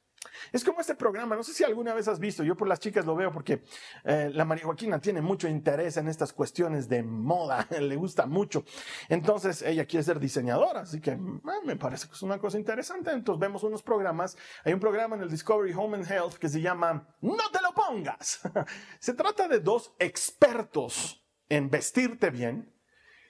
Es 0.51 0.63
como 0.63 0.81
este 0.81 0.95
programa, 0.95 1.35
no 1.35 1.43
sé 1.43 1.53
si 1.53 1.63
alguna 1.63 1.93
vez 1.93 2.07
has 2.07 2.19
visto, 2.19 2.43
yo 2.43 2.55
por 2.55 2.67
las 2.67 2.79
chicas 2.79 3.05
lo 3.05 3.15
veo 3.15 3.31
porque 3.31 3.63
eh, 4.03 4.29
la 4.33 4.45
María 4.45 4.65
Joaquina 4.65 4.99
tiene 4.99 5.21
mucho 5.21 5.47
interés 5.47 5.97
en 5.97 6.07
estas 6.07 6.33
cuestiones 6.33 6.87
de 6.89 7.03
moda, 7.03 7.67
le 7.79 7.95
gusta 7.95 8.25
mucho. 8.25 8.63
Entonces 9.09 9.61
ella 9.61 9.85
quiere 9.85 10.03
ser 10.03 10.19
diseñadora, 10.19 10.81
así 10.81 10.99
que 11.01 11.11
ah, 11.11 11.59
me 11.65 11.75
parece 11.75 12.07
que 12.07 12.13
es 12.13 12.21
una 12.21 12.39
cosa 12.39 12.57
interesante. 12.57 13.11
Entonces 13.11 13.39
vemos 13.39 13.63
unos 13.63 13.83
programas, 13.83 14.37
hay 14.63 14.73
un 14.73 14.79
programa 14.79 15.15
en 15.15 15.23
el 15.23 15.29
Discovery 15.29 15.73
Home 15.73 15.97
and 15.97 16.11
Health 16.11 16.35
que 16.35 16.49
se 16.49 16.61
llama 16.61 17.07
No 17.21 17.49
te 17.51 17.61
lo 17.61 17.73
pongas. 17.73 18.41
se 18.99 19.13
trata 19.13 19.47
de 19.47 19.59
dos 19.59 19.93
expertos 19.99 21.23
en 21.49 21.69
vestirte 21.69 22.29
bien 22.29 22.73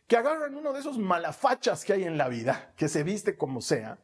que 0.07 0.15
agarran 0.15 0.55
uno 0.55 0.71
de 0.71 0.79
esos 0.79 0.97
malafachas 0.97 1.83
que 1.83 1.93
hay 1.93 2.05
en 2.05 2.17
la 2.17 2.29
vida, 2.29 2.73
que 2.77 2.87
se 2.87 3.03
viste 3.03 3.35
como 3.35 3.59
sea 3.59 3.99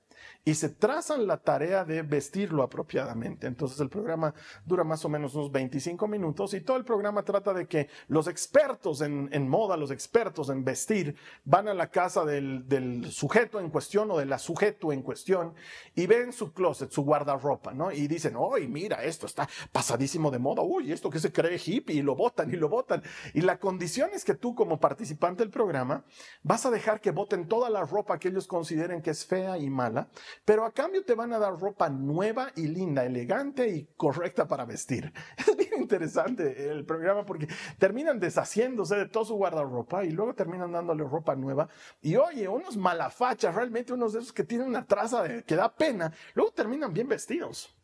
y 0.45 0.55
se 0.55 0.69
trazan 0.69 1.25
la 1.25 1.37
tarea 1.37 1.85
de 1.85 2.01
vestirlo 2.01 2.63
apropiadamente. 2.63 3.47
Entonces 3.47 3.79
el 3.79 3.89
programa 3.89 4.33
dura 4.65 4.83
más 4.83 5.03
o 5.05 5.09
menos 5.09 5.35
unos 5.35 5.51
25 5.51 6.05
minutos 6.07 6.53
y 6.53 6.61
todo 6.61 6.75
el 6.75 6.83
programa 6.83 7.23
trata 7.23 7.53
de 7.53 7.65
que 7.65 7.87
los 8.09 8.27
expertos 8.27 9.01
en, 9.01 9.47
moda, 9.47 9.77
los 9.77 9.91
expertos 9.91 10.49
en 10.49 10.65
vestir, 10.65 11.15
van 11.45 11.69
a 11.69 11.73
la 11.73 11.89
casa 11.89 12.25
del, 12.25 13.07
sujeto 13.09 13.59
en 13.59 13.69
cuestión 13.69 14.11
o 14.11 14.17
de 14.17 14.25
la 14.25 14.37
sujeto 14.37 14.91
en 14.91 15.01
cuestión 15.01 15.53
y 15.95 16.07
ven 16.07 16.33
su 16.33 16.51
closet, 16.51 16.91
su 16.91 17.03
guardarropa, 17.03 17.73
¿no? 17.73 17.91
Y 17.91 18.07
dicen, 18.07 18.35
uy, 18.35 18.67
mira, 18.67 19.03
esto 19.03 19.25
está 19.25 19.47
pasadísimo 19.71 20.29
de 20.29 20.39
moda, 20.39 20.61
uy, 20.61 20.91
esto 20.91 21.09
que 21.09 21.19
se 21.19 21.31
cree 21.31 21.59
hippie 21.63 21.95
y 21.95 22.01
lo 22.01 22.15
botan 22.15 22.53
y 22.53 22.57
lo 22.57 22.67
botan. 22.67 23.01
Y 23.33 23.41
la 23.41 23.59
condición 23.59 24.09
es 24.13 24.25
que 24.25 24.33
tú 24.33 24.55
como 24.55 24.79
participante 24.79 25.43
del 25.43 25.51
programa 25.51 26.03
vas 26.41 26.65
a 26.65 26.71
dejar 26.71 26.99
que 26.99 27.11
voten 27.11 27.47
toda 27.47 27.69
la 27.69 27.85
ropa 27.85 28.19
que 28.19 28.27
ellos 28.27 28.47
consideren 28.47 29.01
que 29.01 29.11
es 29.11 29.25
fea 29.25 29.57
y 29.57 29.69
mala 29.69 30.09
pero 30.45 30.65
a 30.65 30.71
cambio 30.71 31.03
te 31.03 31.15
van 31.15 31.33
a 31.33 31.39
dar 31.39 31.57
ropa 31.59 31.89
nueva 31.89 32.51
y 32.55 32.67
linda, 32.67 33.05
elegante 33.05 33.67
y 33.69 33.85
correcta 33.97 34.47
para 34.47 34.65
vestir. 34.65 35.11
Es 35.37 35.57
bien 35.57 35.81
interesante 35.81 36.69
el 36.69 36.85
programa 36.85 37.25
porque 37.25 37.47
terminan 37.77 38.19
deshaciéndose 38.19 38.95
de 38.95 39.07
todo 39.07 39.25
su 39.25 39.35
guardarropa 39.35 40.03
y 40.03 40.11
luego 40.11 40.33
terminan 40.33 40.71
dándole 40.71 41.03
ropa 41.03 41.35
nueva. 41.35 41.67
Y 42.01 42.15
oye, 42.15 42.47
unos 42.47 42.77
malafachas, 42.77 43.55
realmente 43.55 43.93
unos 43.93 44.13
de 44.13 44.19
esos 44.19 44.33
que 44.33 44.43
tienen 44.43 44.67
una 44.67 44.85
traza 44.85 45.43
que 45.43 45.55
da 45.55 45.73
pena, 45.73 46.13
luego 46.33 46.51
terminan 46.51 46.93
bien 46.93 47.07
vestidos. 47.07 47.75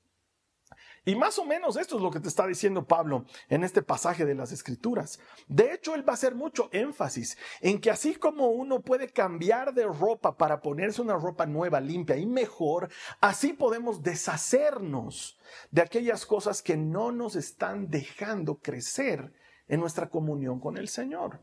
Y 1.10 1.16
más 1.16 1.40
o 1.40 1.44
menos 1.44 1.76
esto 1.76 1.96
es 1.96 2.04
lo 2.04 2.12
que 2.12 2.20
te 2.20 2.28
está 2.28 2.46
diciendo 2.46 2.86
Pablo 2.86 3.26
en 3.48 3.64
este 3.64 3.82
pasaje 3.82 4.26
de 4.28 4.36
las 4.36 4.52
Escrituras. 4.52 5.20
De 5.48 5.74
hecho, 5.74 5.96
él 5.96 6.08
va 6.08 6.14
a 6.14 6.14
hacer 6.14 6.36
mucho 6.36 6.70
énfasis 6.72 7.36
en 7.62 7.82
que 7.82 7.90
así 7.90 8.14
como 8.14 8.50
uno 8.50 8.82
puede 8.82 9.10
cambiar 9.10 9.74
de 9.74 9.88
ropa 9.88 10.38
para 10.38 10.62
ponerse 10.62 11.02
una 11.02 11.16
ropa 11.16 11.48
nueva, 11.48 11.80
limpia 11.80 12.16
y 12.16 12.28
mejor, 12.28 12.90
así 13.22 13.54
podemos 13.54 14.04
deshacernos 14.04 15.40
de 15.72 15.82
aquellas 15.82 16.28
cosas 16.28 16.62
que 16.62 16.78
no 16.78 17.12
nos 17.12 17.36
están 17.36 17.90
dejando 17.90 18.60
crecer 18.60 19.34
en 19.68 19.80
nuestra 19.80 20.12
comunión 20.12 20.60
con 20.60 20.78
el 20.78 20.90
Señor. 20.90 21.40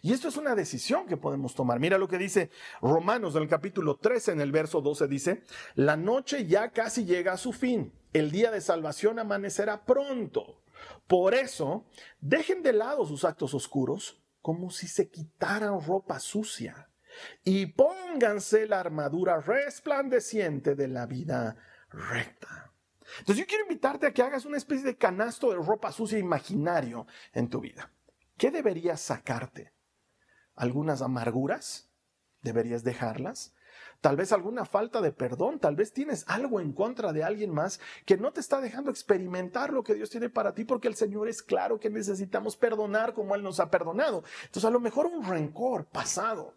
Y 0.00 0.14
esto 0.14 0.28
es 0.28 0.38
una 0.38 0.54
decisión 0.54 1.06
que 1.06 1.18
podemos 1.18 1.54
tomar. 1.54 1.80
Mira 1.80 1.98
lo 1.98 2.08
que 2.08 2.16
dice 2.16 2.50
Romanos 2.80 3.36
en 3.36 3.42
el 3.42 3.48
capítulo 3.48 3.96
13, 3.96 4.32
en 4.32 4.40
el 4.40 4.52
verso 4.52 4.80
12, 4.80 5.06
dice, 5.06 5.42
la 5.74 5.98
noche 5.98 6.46
ya 6.46 6.70
casi 6.70 7.04
llega 7.04 7.34
a 7.34 7.36
su 7.36 7.52
fin, 7.52 7.92
el 8.12 8.30
día 8.30 8.50
de 8.50 8.60
salvación 8.60 9.18
amanecerá 9.18 9.84
pronto. 9.84 10.62
Por 11.06 11.34
eso, 11.34 11.86
dejen 12.20 12.62
de 12.62 12.72
lado 12.72 13.06
sus 13.06 13.24
actos 13.24 13.54
oscuros 13.54 14.22
como 14.40 14.70
si 14.70 14.88
se 14.88 15.08
quitaran 15.08 15.80
ropa 15.84 16.18
sucia 16.18 16.88
y 17.44 17.66
pónganse 17.66 18.66
la 18.66 18.80
armadura 18.80 19.40
resplandeciente 19.40 20.74
de 20.74 20.88
la 20.88 21.06
vida 21.06 21.56
recta. 21.90 22.72
Entonces 23.18 23.44
yo 23.44 23.46
quiero 23.46 23.64
invitarte 23.64 24.06
a 24.06 24.12
que 24.12 24.22
hagas 24.22 24.44
una 24.46 24.56
especie 24.56 24.84
de 24.84 24.96
canasto 24.96 25.50
de 25.50 25.56
ropa 25.56 25.92
sucia 25.92 26.18
imaginario 26.18 27.06
en 27.32 27.48
tu 27.48 27.60
vida. 27.60 27.92
¿Qué 28.36 28.50
deberías 28.50 29.00
sacarte? 29.00 29.72
¿Algunas 30.54 31.02
amarguras? 31.02 31.90
¿Deberías 32.40 32.82
dejarlas? 32.82 33.54
Tal 34.00 34.16
vez 34.16 34.32
alguna 34.32 34.64
falta 34.64 35.00
de 35.00 35.12
perdón, 35.12 35.58
tal 35.58 35.76
vez 35.76 35.92
tienes 35.92 36.24
algo 36.26 36.60
en 36.60 36.72
contra 36.72 37.12
de 37.12 37.22
alguien 37.22 37.52
más 37.52 37.80
que 38.04 38.16
no 38.16 38.32
te 38.32 38.40
está 38.40 38.60
dejando 38.60 38.90
experimentar 38.90 39.72
lo 39.72 39.84
que 39.84 39.94
Dios 39.94 40.10
tiene 40.10 40.28
para 40.28 40.54
ti 40.54 40.64
porque 40.64 40.88
el 40.88 40.94
Señor 40.94 41.28
es 41.28 41.42
claro 41.42 41.78
que 41.78 41.90
necesitamos 41.90 42.56
perdonar 42.56 43.14
como 43.14 43.34
Él 43.34 43.42
nos 43.42 43.60
ha 43.60 43.70
perdonado. 43.70 44.24
Entonces 44.44 44.64
a 44.64 44.70
lo 44.70 44.80
mejor 44.80 45.06
un 45.06 45.24
rencor 45.24 45.86
pasado, 45.86 46.54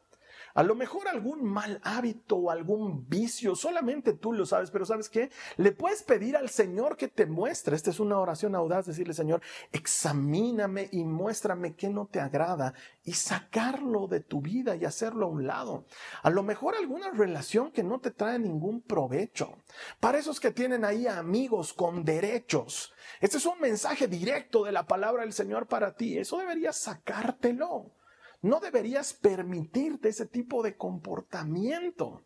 a 0.56 0.64
lo 0.64 0.74
mejor 0.74 1.10
algún 1.10 1.44
mal 1.44 1.82
hábito 1.84 2.38
o 2.38 2.50
algún 2.50 3.08
vicio, 3.10 3.56
solamente 3.56 4.14
tú 4.14 4.32
lo 4.32 4.46
sabes, 4.46 4.72
pero 4.72 4.86
¿sabes 4.86 5.10
qué? 5.10 5.30
Le 5.58 5.74
puedes 5.74 6.02
pedir 6.02 6.38
al 6.38 6.50
Señor 6.50 6.96
que 6.96 7.10
te 7.10 7.26
muestre. 7.26 7.76
Esta 7.76 7.90
es 7.90 8.00
una 8.00 8.18
oración 8.18 8.56
audaz, 8.56 8.86
decirle, 8.86 9.14
Señor, 9.14 9.42
examíname 9.74 10.88
y 10.94 11.04
muéstrame 11.04 11.76
qué 11.76 11.90
no 11.90 12.08
te 12.08 12.22
agrada 12.22 12.74
y 13.04 13.12
sacarlo 13.12 14.08
de 14.08 14.22
tu 14.22 14.42
vida 14.42 14.78
y 14.78 14.86
hacerlo 14.86 15.26
a 15.26 15.30
un 15.30 15.46
lado. 15.46 15.86
A 16.24 16.30
lo 16.30 16.42
mejor 16.42 16.76
alguna 16.76 17.12
relación 17.12 17.72
que 17.72 17.84
no 17.84 18.00
te 18.00 18.12
trae 18.12 18.40
ningún 18.40 18.82
provecho. 18.82 19.58
Para 20.00 20.20
esos 20.20 20.40
que 20.40 20.52
tienen 20.52 20.86
ahí 20.86 21.06
amigos 21.06 21.74
con 21.74 22.06
derechos. 22.06 22.94
Este 23.20 23.38
es 23.38 23.46
un 23.46 23.60
mensaje 23.60 24.08
directo 24.08 24.64
de 24.64 24.72
la 24.72 24.88
palabra 24.88 25.24
del 25.24 25.34
Señor 25.34 25.68
para 25.68 25.96
ti. 25.96 26.18
Eso 26.18 26.38
deberías 26.38 26.78
sacártelo. 26.78 27.92
No 28.46 28.60
deberías 28.60 29.12
permitirte 29.12 30.10
ese 30.10 30.28
tipo 30.28 30.62
de 30.62 30.78
comportamiento. 30.78 32.22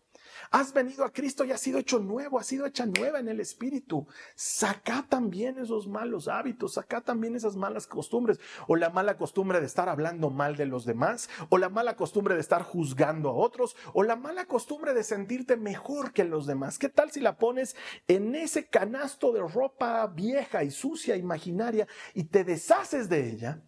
Has 0.52 0.74
venido 0.74 1.06
a 1.06 1.14
Cristo 1.14 1.46
y 1.46 1.54
has 1.54 1.62
sido 1.62 1.80
hecho 1.80 2.00
nuevo, 2.00 2.38
has 2.38 2.46
sido 2.46 2.66
hecha 2.66 2.86
nueva 2.86 3.22
en 3.22 3.30
el 3.30 3.40
Espíritu. 3.40 4.06
Saca 4.36 5.06
también 5.08 5.58
esos 5.58 5.88
malos 5.88 6.28
hábitos, 6.28 6.74
saca 6.74 7.00
también 7.00 7.38
esas 7.38 7.56
malas 7.56 7.88
costumbres, 7.88 8.38
o 8.68 8.76
la 8.76 8.90
mala 8.90 9.16
costumbre 9.16 9.62
de 9.62 9.66
estar 9.66 9.88
hablando 9.88 10.30
mal 10.30 10.58
de 10.58 10.66
los 10.66 10.84
demás, 10.84 11.30
o 11.48 11.58
la 11.58 11.70
mala 11.70 11.96
costumbre 11.96 12.36
de 12.36 12.42
estar 12.42 12.64
juzgando 12.64 13.30
a 13.30 13.36
otros, 13.36 13.78
o 13.94 14.04
la 14.04 14.18
mala 14.18 14.44
costumbre 14.44 14.94
de 14.94 15.06
sentirte 15.06 15.56
mejor 15.56 16.12
que 16.12 16.26
los 16.26 16.46
demás. 16.46 16.80
¿Qué 16.80 16.90
tal 16.90 17.12
si 17.12 17.22
la 17.22 17.38
pones 17.38 17.78
en 18.10 18.36
ese 18.36 18.68
canasto 18.68 19.32
de 19.32 19.48
ropa 19.48 20.06
vieja 20.08 20.66
y 20.66 20.72
sucia, 20.72 21.16
imaginaria, 21.16 21.88
y 22.14 22.26
te 22.26 22.44
deshaces 22.44 23.08
de 23.08 23.30
ella? 23.30 23.64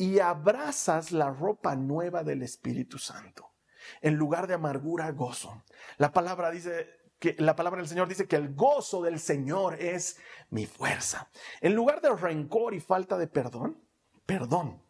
Y 0.00 0.18
abrazas 0.18 1.12
la 1.12 1.28
ropa 1.28 1.76
nueva 1.76 2.24
del 2.24 2.42
Espíritu 2.42 2.98
Santo. 2.98 3.52
En 4.00 4.14
lugar 4.14 4.46
de 4.46 4.54
amargura, 4.54 5.10
gozo. 5.10 5.62
La 5.98 6.10
palabra 6.10 6.50
dice 6.50 6.88
que 7.18 7.36
la 7.38 7.54
palabra 7.54 7.80
del 7.80 7.88
Señor 7.88 8.08
dice 8.08 8.26
que 8.26 8.36
el 8.36 8.54
gozo 8.54 9.02
del 9.02 9.20
Señor 9.20 9.74
es 9.74 10.16
mi 10.48 10.64
fuerza. 10.64 11.28
En 11.60 11.74
lugar 11.74 12.00
de 12.00 12.16
rencor 12.16 12.72
y 12.72 12.80
falta 12.80 13.18
de 13.18 13.26
perdón, 13.26 13.78
perdón 14.24 14.82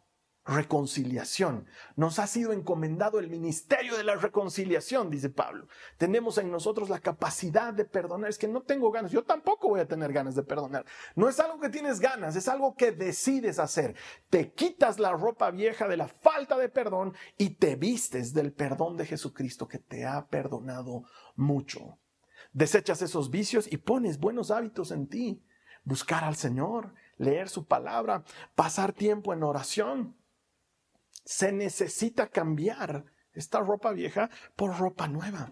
reconciliación. 0.45 1.67
Nos 1.95 2.17
ha 2.19 2.25
sido 2.25 2.51
encomendado 2.51 3.19
el 3.19 3.29
ministerio 3.29 3.95
de 3.95 4.03
la 4.03 4.15
reconciliación, 4.15 5.09
dice 5.09 5.29
Pablo. 5.29 5.67
Tenemos 5.97 6.37
en 6.37 6.51
nosotros 6.51 6.89
la 6.89 6.99
capacidad 6.99 7.73
de 7.73 7.85
perdonar. 7.85 8.29
Es 8.29 8.37
que 8.37 8.47
no 8.47 8.61
tengo 8.61 8.91
ganas. 8.91 9.11
Yo 9.11 9.23
tampoco 9.23 9.69
voy 9.69 9.79
a 9.79 9.87
tener 9.87 10.11
ganas 10.11 10.35
de 10.35 10.43
perdonar. 10.43 10.85
No 11.15 11.29
es 11.29 11.39
algo 11.39 11.59
que 11.59 11.69
tienes 11.69 11.99
ganas, 11.99 12.35
es 12.35 12.47
algo 12.47 12.75
que 12.75 12.91
decides 12.91 13.59
hacer. 13.59 13.95
Te 14.29 14.51
quitas 14.53 14.99
la 14.99 15.13
ropa 15.13 15.51
vieja 15.51 15.87
de 15.87 15.97
la 15.97 16.07
falta 16.07 16.57
de 16.57 16.69
perdón 16.69 17.13
y 17.37 17.51
te 17.51 17.75
vistes 17.75 18.33
del 18.33 18.51
perdón 18.51 18.97
de 18.97 19.05
Jesucristo 19.05 19.67
que 19.67 19.79
te 19.79 20.05
ha 20.05 20.27
perdonado 20.27 21.03
mucho. 21.35 21.99
Desechas 22.51 23.01
esos 23.01 23.29
vicios 23.29 23.71
y 23.71 23.77
pones 23.77 24.19
buenos 24.19 24.49
hábitos 24.49 24.91
en 24.91 25.07
ti. 25.07 25.43
Buscar 25.83 26.23
al 26.23 26.35
Señor, 26.35 26.93
leer 27.17 27.49
su 27.49 27.65
palabra, 27.65 28.23
pasar 28.55 28.93
tiempo 28.93 29.33
en 29.33 29.43
oración 29.43 30.20
se 31.23 31.51
necesita 31.51 32.27
cambiar 32.27 33.05
esta 33.33 33.59
ropa 33.59 33.91
vieja 33.91 34.29
por 34.55 34.77
ropa 34.77 35.07
nueva. 35.07 35.51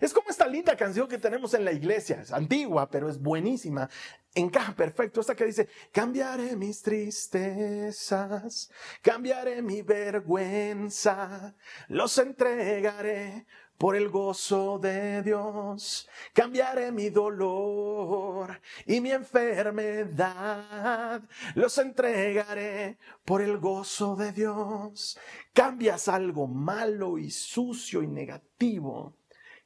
Es 0.00 0.12
como 0.12 0.30
esta 0.30 0.46
linda 0.46 0.76
canción 0.76 1.08
que 1.08 1.18
tenemos 1.18 1.54
en 1.54 1.64
la 1.64 1.72
iglesia, 1.72 2.20
es 2.20 2.32
antigua, 2.32 2.90
pero 2.90 3.08
es 3.08 3.18
buenísima. 3.20 3.88
Encaja 4.34 4.74
perfecto. 4.74 5.20
Esta 5.20 5.34
que 5.34 5.46
dice, 5.46 5.68
cambiaré 5.92 6.56
mis 6.56 6.82
tristezas, 6.82 8.70
cambiaré 9.00 9.62
mi 9.62 9.82
vergüenza, 9.82 11.54
los 11.88 12.18
entregaré 12.18 13.46
por 13.78 13.96
el 13.96 14.08
gozo 14.08 14.78
de 14.78 15.22
Dios. 15.22 16.08
Cambiaré 16.32 16.92
mi 16.92 17.10
dolor 17.10 18.60
y 18.86 19.00
mi 19.00 19.10
enfermedad. 19.12 21.22
Los 21.54 21.78
entregaré 21.78 22.98
por 23.24 23.42
el 23.42 23.58
gozo 23.58 24.16
de 24.16 24.32
Dios. 24.32 25.18
Cambias 25.52 26.08
algo 26.08 26.46
malo 26.46 27.18
y 27.18 27.30
sucio 27.30 28.02
y 28.02 28.06
negativo 28.06 29.16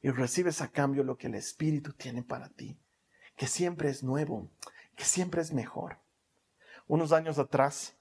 y 0.01 0.09
recibes 0.09 0.61
a 0.61 0.71
cambio 0.71 1.03
lo 1.03 1.17
que 1.17 1.27
el 1.27 1.35
Espíritu 1.35 1.93
tiene 1.93 2.23
para 2.23 2.49
ti, 2.49 2.77
que 3.35 3.47
siempre 3.47 3.89
es 3.89 4.03
nuevo, 4.03 4.49
que 4.95 5.03
siempre 5.03 5.41
es 5.41 5.53
mejor. 5.53 5.99
Unos 6.87 7.11
años 7.11 7.37
atrás, 7.37 7.95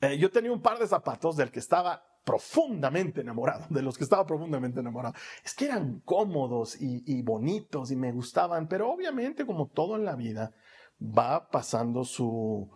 eh, 0.00 0.16
yo 0.16 0.30
tenía 0.30 0.52
un 0.52 0.62
par 0.62 0.78
de 0.78 0.86
zapatos 0.86 1.36
del 1.36 1.50
que 1.50 1.58
estaba 1.58 2.09
profundamente 2.24 3.22
enamorado, 3.22 3.66
de 3.70 3.82
los 3.82 3.96
que 3.96 4.04
estaba 4.04 4.26
profundamente 4.26 4.80
enamorado. 4.80 5.14
Es 5.44 5.54
que 5.54 5.66
eran 5.66 6.00
cómodos 6.04 6.76
y, 6.80 7.22
bonitos 7.22 7.90
y 7.90 7.96
me 7.96 8.12
gustaban, 8.12 8.68
pero 8.68 8.90
obviamente 8.90 9.46
como 9.46 9.68
todo 9.68 9.96
en 9.96 10.04
la 10.04 10.16
vida, 10.16 10.52
va 11.00 11.48
pasando 11.48 12.04
su, 12.04 12.70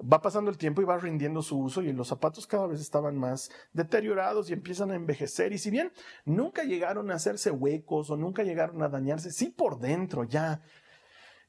va 0.00 0.20
pasando 0.20 0.50
el 0.50 0.58
tiempo 0.58 0.82
y 0.82 0.84
va 0.84 0.98
rindiendo 0.98 1.42
su 1.42 1.58
uso 1.58 1.82
y 1.82 1.92
los 1.92 2.08
zapatos 2.08 2.46
cada 2.46 2.66
vez 2.66 2.80
estaban 2.80 3.16
más 3.16 3.50
deteriorados 3.72 4.50
y 4.50 4.52
empiezan 4.52 4.90
a 4.90 4.96
envejecer. 4.96 5.52
Y 5.52 5.58
si 5.58 5.70
bien 5.70 5.92
nunca 6.24 6.64
llegaron 6.64 7.10
a 7.10 7.14
hacerse 7.14 7.50
huecos 7.50 8.10
o 8.10 8.16
nunca 8.16 8.42
llegaron 8.42 8.82
a 8.82 8.88
dañarse, 8.88 9.30
sí 9.30 9.48
por 9.48 9.78
dentro 9.78 10.24
ya, 10.24 10.60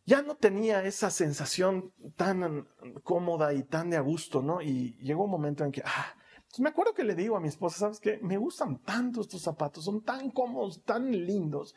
ya 0.06 0.22
no 0.22 0.36
tenía 0.36 0.84
esa 0.84 1.10
sensación 1.10 1.94
tan 2.16 2.68
cómoda 3.04 3.54
y 3.54 3.64
tan 3.64 3.90
de 3.90 3.98
a 3.98 4.02
gusto, 4.02 4.42
¿no? 4.42 4.62
Y 4.62 4.98
llegó 5.02 5.26
un 5.26 5.32
momento 5.32 5.64
en 5.64 5.72
que, 5.72 5.82
ah, 5.84 6.16
me 6.58 6.70
acuerdo 6.70 6.94
que 6.94 7.04
le 7.04 7.16
digo 7.16 7.38
a 7.38 7.40
mi 7.40 7.48
esposa, 7.48 7.80
¿sabes 7.80 8.00
qué? 8.00 8.20
Me 8.22 8.38
gustan 8.38 8.80
tanto 8.80 9.22
estos 9.22 9.42
zapatos, 9.42 9.86
son 9.86 10.02
tan 10.02 10.32
cómodos, 10.32 10.84
tan 10.84 11.12
lindos, 11.12 11.76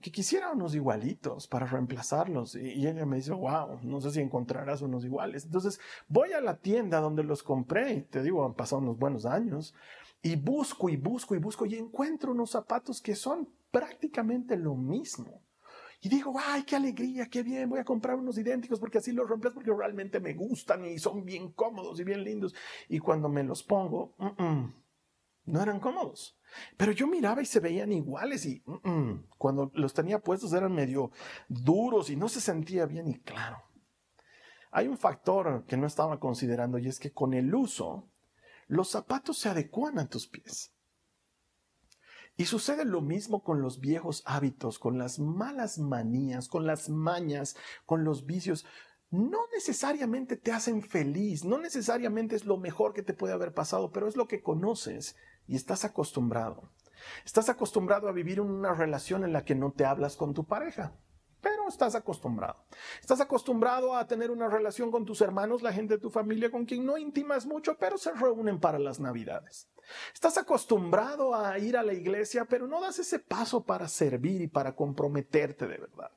que 0.00 0.10
quisiera 0.10 0.50
unos 0.50 0.74
igualitos 0.74 1.46
para 1.46 1.66
reemplazarlos. 1.66 2.56
Y, 2.56 2.86
ella 2.86 3.06
me 3.06 3.16
dice, 3.16 3.32
wow, 3.32 3.78
no 3.82 4.00
sé 4.00 4.10
si 4.10 4.20
encontrarás 4.20 4.82
unos 4.82 5.04
iguales. 5.04 5.44
Entonces 5.44 5.78
voy 6.08 6.32
a 6.32 6.40
la 6.40 6.56
tienda 6.56 7.00
donde 7.00 7.22
los 7.22 7.42
compré 7.42 7.92
y 7.92 8.02
te 8.02 8.22
digo, 8.22 8.44
han 8.44 8.54
pasado 8.54 8.82
unos 8.82 8.98
buenos 8.98 9.26
años. 9.26 9.74
Y 10.22 10.36
busco 10.36 10.88
y 10.88 10.96
busco 10.96 11.34
y 11.34 11.38
busco 11.38 11.66
y 11.66 11.76
encuentro 11.76 12.32
unos 12.32 12.50
zapatos 12.50 13.00
que 13.00 13.14
son 13.14 13.48
prácticamente 13.70 14.56
lo 14.56 14.74
mismo. 14.74 15.40
Y 16.02 16.08
digo, 16.08 16.34
ay, 16.38 16.62
qué 16.62 16.76
alegría, 16.76 17.28
qué 17.28 17.42
bien, 17.42 17.68
voy 17.68 17.78
a 17.78 17.84
comprar 17.84 18.16
unos 18.16 18.38
idénticos 18.38 18.80
porque 18.80 18.98
así 18.98 19.12
los 19.12 19.28
reemplazo 19.28 19.56
porque 19.56 19.70
realmente 19.70 20.18
me 20.18 20.32
gustan 20.32 20.86
y 20.86 20.98
son 20.98 21.24
bien 21.24 21.52
cómodos 21.52 22.00
y 22.00 22.04
bien 22.04 22.24
lindos. 22.24 22.54
Y 22.88 22.98
cuando 22.98 23.28
me 23.28 23.44
los 23.44 23.62
pongo, 23.62 24.14
no 25.44 25.62
eran 25.62 25.78
cómodos. 25.78 26.38
Pero 26.76 26.92
yo 26.92 27.06
miraba 27.06 27.42
y 27.42 27.46
se 27.46 27.60
veían 27.60 27.92
iguales 27.92 28.46
y 28.46 28.62
cuando 29.36 29.70
los 29.74 29.92
tenía 29.92 30.20
puestos 30.20 30.52
eran 30.54 30.74
medio 30.74 31.10
duros 31.48 32.08
y 32.08 32.16
no 32.16 32.28
se 32.28 32.40
sentía 32.40 32.86
bien 32.86 33.08
y 33.08 33.20
claro. 33.20 33.62
Hay 34.72 34.88
un 34.88 34.96
factor 34.96 35.64
que 35.66 35.76
no 35.76 35.86
estaba 35.86 36.18
considerando 36.18 36.78
y 36.78 36.88
es 36.88 36.98
que 36.98 37.12
con 37.12 37.34
el 37.34 37.54
uso, 37.54 38.08
los 38.68 38.88
zapatos 38.88 39.36
se 39.38 39.48
adecuan 39.48 39.98
a 39.98 40.08
tus 40.08 40.28
pies. 40.28 40.72
Y 42.40 42.46
sucede 42.46 42.86
lo 42.86 43.02
mismo 43.02 43.44
con 43.44 43.60
los 43.60 43.80
viejos 43.80 44.22
hábitos, 44.24 44.78
con 44.78 44.96
las 44.96 45.18
malas 45.18 45.78
manías, 45.78 46.48
con 46.48 46.66
las 46.66 46.88
mañas, 46.88 47.54
con 47.84 48.02
los 48.02 48.24
vicios. 48.24 48.64
No 49.10 49.40
necesariamente 49.52 50.36
te 50.38 50.50
hacen 50.50 50.80
feliz, 50.80 51.44
no 51.44 51.58
necesariamente 51.58 52.36
es 52.36 52.46
lo 52.46 52.56
mejor 52.56 52.94
que 52.94 53.02
te 53.02 53.12
puede 53.12 53.34
haber 53.34 53.52
pasado, 53.52 53.92
pero 53.92 54.08
es 54.08 54.16
lo 54.16 54.26
que 54.26 54.40
conoces 54.40 55.16
y 55.46 55.54
estás 55.54 55.84
acostumbrado. 55.84 56.70
Estás 57.26 57.50
acostumbrado 57.50 58.08
a 58.08 58.12
vivir 58.12 58.40
una 58.40 58.72
relación 58.72 59.22
en 59.22 59.34
la 59.34 59.44
que 59.44 59.54
no 59.54 59.72
te 59.72 59.84
hablas 59.84 60.16
con 60.16 60.32
tu 60.32 60.46
pareja 60.46 60.94
estás 61.70 61.94
acostumbrado. 61.94 62.66
Estás 63.00 63.20
acostumbrado 63.20 63.96
a 63.96 64.06
tener 64.06 64.30
una 64.30 64.48
relación 64.48 64.90
con 64.90 65.06
tus 65.06 65.22
hermanos, 65.22 65.62
la 65.62 65.72
gente 65.72 65.94
de 65.94 66.00
tu 66.00 66.10
familia 66.10 66.50
con 66.50 66.66
quien 66.66 66.84
no 66.84 66.98
intimas 66.98 67.46
mucho, 67.46 67.78
pero 67.78 67.96
se 67.96 68.12
reúnen 68.12 68.60
para 68.60 68.78
las 68.78 69.00
navidades. 69.00 69.68
Estás 70.12 70.36
acostumbrado 70.38 71.34
a 71.34 71.58
ir 71.58 71.76
a 71.76 71.82
la 71.82 71.94
iglesia, 71.94 72.44
pero 72.44 72.66
no 72.66 72.80
das 72.80 72.98
ese 72.98 73.18
paso 73.18 73.64
para 73.64 73.88
servir 73.88 74.42
y 74.42 74.48
para 74.48 74.74
comprometerte 74.76 75.66
de 75.66 75.78
verdad. 75.78 76.10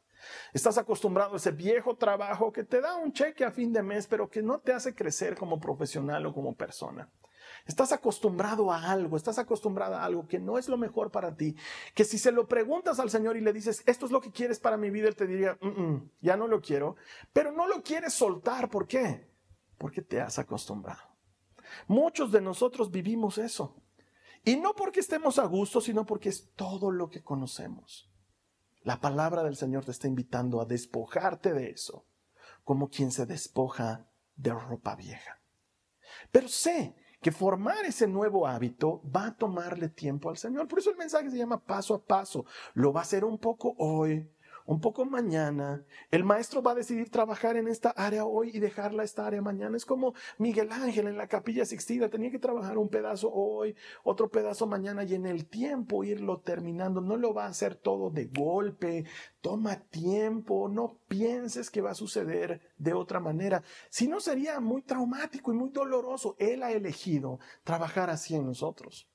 Estás 0.53 0.77
acostumbrado 0.77 1.33
a 1.33 1.37
ese 1.37 1.51
viejo 1.51 1.95
trabajo 1.95 2.51
que 2.51 2.63
te 2.63 2.81
da 2.81 2.95
un 2.95 3.11
cheque 3.13 3.43
a 3.43 3.51
fin 3.51 3.73
de 3.73 3.83
mes, 3.83 4.07
pero 4.07 4.29
que 4.29 4.41
no 4.41 4.59
te 4.59 4.73
hace 4.73 4.95
crecer 4.95 5.35
como 5.35 5.59
profesional 5.59 6.25
o 6.25 6.33
como 6.33 6.55
persona. 6.55 7.09
Estás 7.65 7.91
acostumbrado 7.91 8.71
a 8.71 8.91
algo, 8.91 9.17
estás 9.17 9.39
acostumbrada 9.39 10.01
a 10.01 10.05
algo 10.05 10.27
que 10.27 10.39
no 10.39 10.57
es 10.57 10.67
lo 10.67 10.77
mejor 10.77 11.11
para 11.11 11.35
ti, 11.35 11.55
que 11.93 12.03
si 12.03 12.17
se 12.17 12.31
lo 12.31 12.47
preguntas 12.47 12.99
al 12.99 13.09
Señor 13.09 13.37
y 13.37 13.41
le 13.41 13.53
dices, 13.53 13.83
esto 13.85 14.05
es 14.05 14.11
lo 14.11 14.21
que 14.21 14.31
quieres 14.31 14.59
para 14.59 14.77
mi 14.77 14.89
vida, 14.89 15.07
Él 15.07 15.15
te 15.15 15.27
diría, 15.27 15.57
mm, 15.61 15.67
mm, 15.67 16.11
ya 16.21 16.37
no 16.37 16.47
lo 16.47 16.61
quiero, 16.61 16.95
pero 17.31 17.51
no 17.51 17.67
lo 17.67 17.83
quieres 17.83 18.13
soltar. 18.13 18.69
¿Por 18.69 18.87
qué? 18.87 19.29
Porque 19.77 20.01
te 20.01 20.21
has 20.21 20.39
acostumbrado. 20.39 21.01
Muchos 21.87 22.31
de 22.31 22.41
nosotros 22.41 22.91
vivimos 22.91 23.37
eso. 23.37 23.75
Y 24.45 24.57
no 24.57 24.73
porque 24.75 24.99
estemos 24.99 25.39
a 25.39 25.45
gusto, 25.45 25.79
sino 25.79 26.05
porque 26.05 26.29
es 26.29 26.51
todo 26.55 26.91
lo 26.91 27.09
que 27.09 27.23
conocemos. 27.23 28.09
La 28.83 28.99
palabra 28.99 29.43
del 29.43 29.55
Señor 29.55 29.85
te 29.85 29.91
está 29.91 30.07
invitando 30.07 30.59
a 30.59 30.65
despojarte 30.65 31.53
de 31.53 31.69
eso, 31.69 32.05
como 32.65 32.89
quien 32.89 33.11
se 33.11 33.25
despoja 33.25 34.09
de 34.35 34.51
ropa 34.51 34.95
vieja. 34.95 35.39
Pero 36.31 36.49
sé 36.49 36.95
que 37.23 37.31
formar 37.31 37.86
ese 37.86 38.05
nuevo 38.05 38.45
hábito 38.45 39.01
va 39.03 39.27
a 39.27 39.36
tomarle 39.36 39.89
tiempo 39.89 40.29
al 40.29 40.38
Señor. 40.38 40.67
Por 40.67 40.79
eso 40.79 40.91
el 40.91 40.97
mensaje 40.97 41.31
se 41.31 41.38
llama 41.38 41.57
paso 41.57 41.95
a 41.95 42.03
paso. 42.03 42.45
Lo 42.75 42.93
va 42.93 42.99
a 42.99 43.03
hacer 43.03 43.25
un 43.25 43.39
poco 43.39 43.73
hoy, 43.79 44.29
un 44.65 44.80
poco 44.80 45.06
mañana. 45.06 45.84
El 46.12 46.23
maestro 46.23 46.62
va 46.62 46.71
a 46.71 46.76
decidir 46.76 47.10
trabajar 47.10 47.58
en 47.58 47.67
esta 47.67 47.89
área 47.89 48.26
hoy 48.26 48.52
y 48.54 48.60
dejarla 48.60 49.04
esta 49.04 49.26
área 49.26 49.41
mañana. 49.41 49.76
Es 49.76 49.86
como 49.86 50.13
Miguel 50.38 50.71
Ángel 50.71 51.08
en 51.08 51.17
la 51.17 51.28
capilla 51.28 51.65
Sixtina. 51.65 52.10
Tenía 52.10 52.32
que 52.32 52.39
trabajar 52.39 52.78
un 52.78 52.89
pedazo 52.89 53.32
hoy, 53.32 53.76
otro 54.04 54.30
pedazo 54.30 54.67
mañana 54.67 55.04
y 55.04 55.15
en 55.15 55.26
el 55.26 55.45
tiempo 55.47 56.04
irlo 56.04 56.39
terminando. 56.39 57.02
No 57.02 57.17
lo 57.17 57.34
va 57.34 57.45
a 57.45 57.49
hacer 57.49 57.76
todo 57.76 58.10
de 58.10 58.26
golpe. 58.26 59.06
Toma 59.41 59.82
tiempo. 59.82 60.69
No 60.69 60.97
pienses 61.08 61.69
que 61.69 61.82
va 61.82 61.91
a 61.91 61.95
suceder 61.95 62.62
de 62.78 62.93
otra 62.93 63.19
manera. 63.19 63.63
Si 63.89 64.08
no 64.08 64.19
sería 64.19 64.60
muy 64.60 64.82
traumático 64.82 65.52
y 65.52 65.56
muy 65.56 65.69
doloroso. 65.69 66.36
Él 66.39 66.63
ha 66.63 66.71
elegido 66.71 67.39
trabajar 67.63 68.10
así 68.10 68.36
en 68.36 68.45
nosotros. 68.45 69.08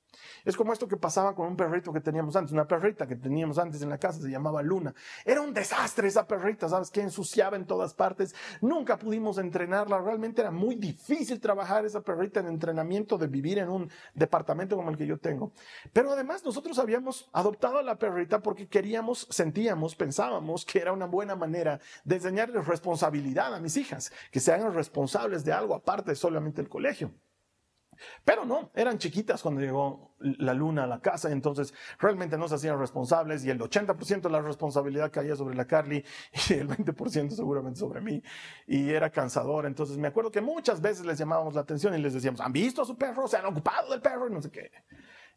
Es 0.45 0.55
como 0.55 0.73
esto 0.73 0.87
que 0.87 0.97
pasaba 0.97 1.35
con 1.35 1.47
un 1.47 1.55
perrito 1.55 1.91
que 1.91 2.01
teníamos 2.01 2.35
antes, 2.35 2.51
una 2.51 2.67
perrita 2.67 3.07
que 3.07 3.15
teníamos 3.15 3.57
antes 3.57 3.81
en 3.81 3.89
la 3.89 3.97
casa, 3.97 4.21
se 4.21 4.29
llamaba 4.29 4.61
Luna. 4.61 4.93
Era 5.25 5.41
un 5.41 5.53
desastre 5.53 6.07
esa 6.07 6.27
perrita, 6.27 6.69
¿sabes? 6.69 6.89
Que 6.89 7.01
ensuciaba 7.01 7.57
en 7.57 7.65
todas 7.65 7.93
partes. 7.93 8.35
Nunca 8.61 8.97
pudimos 8.97 9.37
entrenarla. 9.37 9.99
Realmente 9.99 10.41
era 10.41 10.51
muy 10.51 10.75
difícil 10.75 11.39
trabajar 11.39 11.85
esa 11.85 12.01
perrita 12.01 12.39
en 12.39 12.47
entrenamiento 12.47 13.17
de 13.17 13.27
vivir 13.27 13.59
en 13.59 13.69
un 13.69 13.91
departamento 14.13 14.75
como 14.75 14.89
el 14.89 14.97
que 14.97 15.05
yo 15.05 15.17
tengo. 15.17 15.51
Pero 15.93 16.11
además 16.11 16.43
nosotros 16.43 16.79
habíamos 16.79 17.29
adoptado 17.33 17.77
a 17.79 17.83
la 17.83 17.97
perrita 17.97 18.41
porque 18.41 18.67
queríamos, 18.67 19.27
sentíamos, 19.29 19.95
pensábamos 19.95 20.65
que 20.65 20.79
era 20.79 20.93
una 20.93 21.05
buena 21.05 21.35
manera 21.35 21.79
de 22.03 22.15
enseñarles 22.15 22.65
responsabilidad 22.65 23.53
a 23.53 23.59
mis 23.59 23.77
hijas, 23.77 24.11
que 24.31 24.39
se 24.39 24.51
hagan 24.51 24.73
responsables 24.73 25.43
de 25.43 25.53
algo 25.53 25.75
aparte 25.75 26.11
de 26.11 26.15
solamente 26.15 26.61
el 26.61 26.69
colegio. 26.69 27.11
Pero 28.23 28.45
no, 28.45 28.71
eran 28.75 28.97
chiquitas 28.97 29.41
cuando 29.41 29.61
llegó 29.61 30.15
la 30.19 30.53
luna 30.53 30.83
a 30.83 30.87
la 30.87 30.99
casa, 30.99 31.31
entonces 31.31 31.73
realmente 31.97 32.37
no 32.37 32.47
se 32.47 32.55
hacían 32.55 32.77
responsables 32.77 33.45
y 33.45 33.49
el 33.49 33.59
80% 33.59 34.21
de 34.21 34.29
la 34.29 34.41
responsabilidad 34.41 35.11
caía 35.11 35.35
sobre 35.35 35.55
la 35.55 35.65
Carly 35.65 36.03
y 36.49 36.53
el 36.53 36.67
20% 36.67 37.31
seguramente 37.31 37.79
sobre 37.79 38.01
mí. 38.01 38.21
Y 38.67 38.89
era 38.89 39.09
cansador, 39.09 39.65
entonces 39.65 39.97
me 39.97 40.07
acuerdo 40.07 40.31
que 40.31 40.41
muchas 40.41 40.81
veces 40.81 41.05
les 41.05 41.17
llamábamos 41.17 41.53
la 41.53 41.61
atención 41.61 41.93
y 41.95 41.97
les 41.99 42.13
decíamos, 42.13 42.41
¿han 42.41 42.51
visto 42.51 42.81
a 42.81 42.85
su 42.85 42.97
perro? 42.97 43.27
¿Se 43.27 43.37
han 43.37 43.45
ocupado 43.45 43.91
del 43.91 44.01
perro? 44.01 44.27
Y 44.27 44.31
no 44.31 44.41
sé 44.41 44.51
qué. 44.51 44.71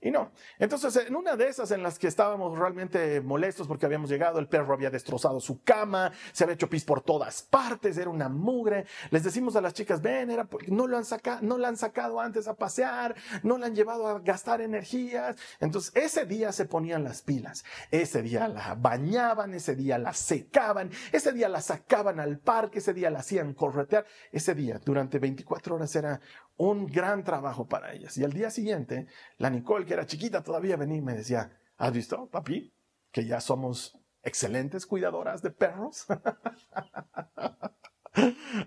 Y 0.04 0.10
no. 0.10 0.32
Entonces, 0.58 0.96
en 0.96 1.14
una 1.14 1.36
de 1.36 1.46
esas 1.46 1.70
en 1.70 1.84
las 1.84 1.96
que 1.96 2.08
estábamos 2.08 2.58
realmente 2.58 3.20
molestos 3.20 3.68
porque 3.68 3.86
habíamos 3.86 4.10
llegado, 4.10 4.40
el 4.40 4.48
perro 4.48 4.74
había 4.74 4.90
destrozado 4.90 5.38
su 5.38 5.62
cama, 5.62 6.10
se 6.32 6.42
había 6.42 6.54
hecho 6.54 6.68
pis 6.68 6.84
por 6.84 7.02
todas 7.02 7.42
partes, 7.42 7.96
era 7.96 8.10
una 8.10 8.28
mugre. 8.28 8.84
Les 9.10 9.22
decimos 9.22 9.54
a 9.54 9.60
las 9.60 9.74
chicas, 9.74 10.02
ven, 10.02 10.28
era 10.30 10.44
porque 10.44 10.72
no 10.72 10.88
lo 10.88 10.96
han 10.96 11.04
sacado, 11.04 11.38
no 11.42 11.56
la 11.56 11.68
han 11.68 11.76
sacado 11.76 12.20
antes 12.20 12.48
a 12.48 12.54
pasear, 12.54 13.14
no 13.44 13.58
la 13.58 13.66
han 13.66 13.76
llevado 13.76 14.08
a 14.08 14.18
gastar 14.18 14.60
energías. 14.60 15.36
Entonces, 15.60 15.92
ese 15.94 16.26
día 16.26 16.50
se 16.50 16.64
ponían 16.64 17.04
las 17.04 17.22
pilas. 17.22 17.64
Ese 17.92 18.22
día 18.22 18.48
la 18.48 18.74
bañaban, 18.74 19.54
ese 19.54 19.76
día 19.76 19.98
la 19.98 20.14
secaban, 20.14 20.90
ese 21.12 21.30
día 21.30 21.48
la 21.48 21.60
sacaban 21.60 22.18
al 22.18 22.40
parque, 22.40 22.80
ese 22.80 22.92
día 22.92 23.08
la 23.08 23.20
hacían 23.20 23.54
corretear. 23.54 24.04
Ese 24.32 24.56
día, 24.56 24.80
durante 24.84 25.20
24 25.20 25.76
horas, 25.76 25.94
era 25.94 26.20
un 26.56 26.86
gran 26.86 27.24
trabajo 27.24 27.66
para 27.66 27.92
ellas. 27.92 28.16
Y 28.16 28.24
al 28.24 28.32
día 28.32 28.50
siguiente, 28.50 29.06
la 29.38 29.50
Nicole, 29.50 29.86
que 29.86 29.94
era 29.94 30.06
chiquita 30.06 30.42
todavía, 30.42 30.76
venía 30.76 30.98
y 30.98 31.02
me 31.02 31.14
decía, 31.14 31.58
¿has 31.76 31.92
visto, 31.92 32.28
papi? 32.28 32.72
Que 33.10 33.26
ya 33.26 33.40
somos 33.40 33.98
excelentes 34.22 34.86
cuidadoras 34.86 35.42
de 35.42 35.50
perros. 35.50 36.06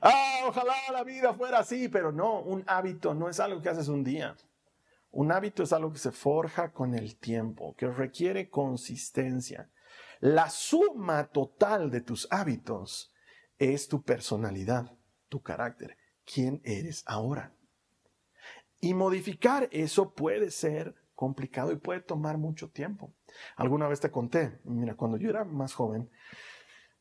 ah, 0.01 0.39
ojalá 0.47 0.73
la 0.91 1.03
vida 1.03 1.33
fuera 1.33 1.59
así, 1.59 1.87
pero 1.87 2.11
no, 2.11 2.41
un 2.41 2.63
hábito 2.67 3.13
no 3.13 3.29
es 3.29 3.39
algo 3.39 3.61
que 3.61 3.69
haces 3.69 3.87
un 3.87 4.03
día. 4.03 4.35
Un 5.11 5.31
hábito 5.31 5.63
es 5.63 5.71
algo 5.71 5.93
que 5.93 5.99
se 5.99 6.11
forja 6.11 6.73
con 6.73 6.93
el 6.93 7.17
tiempo, 7.17 7.73
que 7.75 7.87
requiere 7.87 8.49
consistencia. 8.49 9.69
La 10.19 10.49
suma 10.49 11.27
total 11.27 11.89
de 11.89 12.01
tus 12.01 12.27
hábitos 12.31 13.13
es 13.57 13.87
tu 13.87 14.03
personalidad, 14.03 14.91
tu 15.29 15.41
carácter, 15.41 15.97
quién 16.25 16.61
eres 16.65 17.03
ahora. 17.05 17.54
Y 18.85 18.93
modificar 18.93 19.67
eso 19.71 20.13
puede 20.13 20.51
ser 20.51 20.93
complicado 21.15 21.71
y 21.71 21.77
puede 21.77 22.01
tomar 22.01 22.37
mucho 22.37 22.69
tiempo. 22.69 23.15
Alguna 23.55 23.87
vez 23.87 23.99
te 23.99 24.11
conté, 24.11 24.59
mira, 24.63 24.93
cuando 24.93 25.17
yo 25.17 25.27
era 25.27 25.43
más 25.43 25.73
joven, 25.73 26.07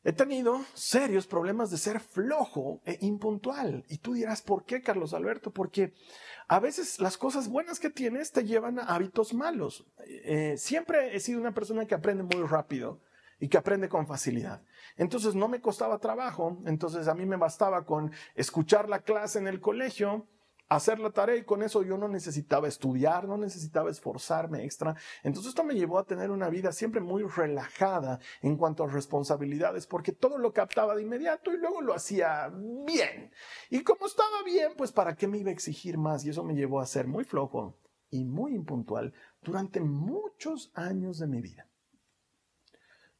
he 0.03 0.11
tenido 0.11 0.65
serios 0.73 1.27
problemas 1.27 1.69
de 1.69 1.77
ser 1.77 1.99
flojo 1.99 2.81
e 2.85 2.97
impuntual. 3.01 3.85
Y 3.87 3.99
tú 3.99 4.13
dirás, 4.13 4.41
¿por 4.41 4.65
qué, 4.65 4.81
Carlos 4.81 5.13
Alberto? 5.13 5.51
Porque 5.51 5.93
a 6.47 6.59
veces 6.59 6.99
las 6.99 7.19
cosas 7.19 7.49
buenas 7.49 7.79
que 7.79 7.91
tienes 7.91 8.31
te 8.31 8.45
llevan 8.45 8.79
a 8.79 8.85
hábitos 8.85 9.35
malos. 9.35 9.85
Eh, 10.07 10.55
siempre 10.57 11.15
he 11.15 11.19
sido 11.19 11.39
una 11.39 11.53
persona 11.53 11.85
que 11.85 11.93
aprende 11.93 12.23
muy 12.23 12.47
rápido 12.47 12.99
y 13.39 13.47
que 13.47 13.59
aprende 13.59 13.89
con 13.89 14.07
facilidad. 14.07 14.63
Entonces 14.97 15.35
no 15.35 15.47
me 15.47 15.61
costaba 15.61 15.99
trabajo, 15.99 16.57
entonces 16.65 17.07
a 17.07 17.13
mí 17.13 17.27
me 17.27 17.37
bastaba 17.37 17.85
con 17.85 18.11
escuchar 18.33 18.89
la 18.89 19.01
clase 19.01 19.37
en 19.37 19.47
el 19.47 19.61
colegio, 19.61 20.25
hacer 20.69 20.99
la 20.99 21.11
tarea 21.11 21.35
y 21.35 21.43
con 21.43 21.63
eso 21.63 21.83
yo 21.83 21.97
no 21.97 22.07
necesitaba 22.07 22.67
estudiar, 22.67 23.27
no 23.27 23.37
necesitaba 23.37 23.89
esforzarme 23.89 24.63
extra. 24.63 24.95
Entonces 25.23 25.49
esto 25.49 25.63
me 25.63 25.75
llevó 25.75 25.99
a 25.99 26.05
tener 26.05 26.31
una 26.31 26.49
vida 26.49 26.71
siempre 26.71 27.01
muy 27.01 27.23
relajada 27.23 28.19
en 28.41 28.57
cuanto 28.57 28.83
a 28.83 28.87
responsabilidades 28.87 29.87
porque 29.87 30.11
todo 30.11 30.37
lo 30.37 30.53
captaba 30.53 30.95
de 30.95 31.03
inmediato 31.03 31.53
y 31.53 31.57
luego 31.57 31.81
lo 31.81 31.93
hacía 31.93 32.51
bien. 32.85 33.31
Y 33.69 33.83
como 33.83 34.05
estaba 34.05 34.43
bien, 34.43 34.73
pues 34.77 34.91
para 34.91 35.15
qué 35.15 35.27
me 35.27 35.37
iba 35.37 35.49
a 35.49 35.53
exigir 35.53 35.97
más 35.97 36.25
y 36.25 36.29
eso 36.29 36.43
me 36.43 36.55
llevó 36.55 36.79
a 36.79 36.85
ser 36.85 37.07
muy 37.07 37.23
flojo 37.23 37.77
y 38.09 38.23
muy 38.23 38.53
impuntual 38.53 39.13
durante 39.41 39.79
muchos 39.79 40.71
años 40.73 41.19
de 41.19 41.27
mi 41.27 41.41
vida. 41.41 41.67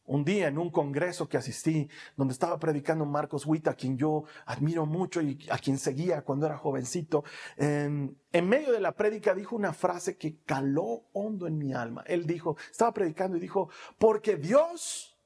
Un 0.06 0.24
día 0.24 0.48
en 0.48 0.60
un 0.60 0.70
congreso 0.70 1.28
que 1.28 1.38
asistí, 1.38 1.90
donde 2.16 2.34
estaba 2.34 2.60
predicando 2.60 3.06
Marcos 3.06 3.46
Witt, 3.46 3.68
a 3.68 3.74
quien 3.74 3.98
yo 3.98 4.26
admiro 4.46 4.86
mucho 4.86 5.22
y 5.22 5.48
a 5.50 5.58
quien 5.58 5.80
seguía 5.80 6.22
cuando 6.22 6.46
era 6.46 6.58
jovencito, 6.58 7.24
en, 7.58 8.16
medio 8.32 8.72
de 8.72 8.80
la 8.80 8.92
prédica 8.92 9.34
dijo 9.34 9.56
una 9.56 9.74
frase 9.74 10.18
que 10.18 10.42
caló 10.44 11.06
hondo 11.14 11.48
en 11.48 11.58
mi 11.58 11.74
alma. 11.74 12.04
Él 12.06 12.28
dijo, 12.28 12.56
estaba 12.70 12.94
predicando 12.94 13.38
y 13.38 13.40
dijo, 13.40 13.70
porque 13.98 14.36
Dios, 14.36 15.18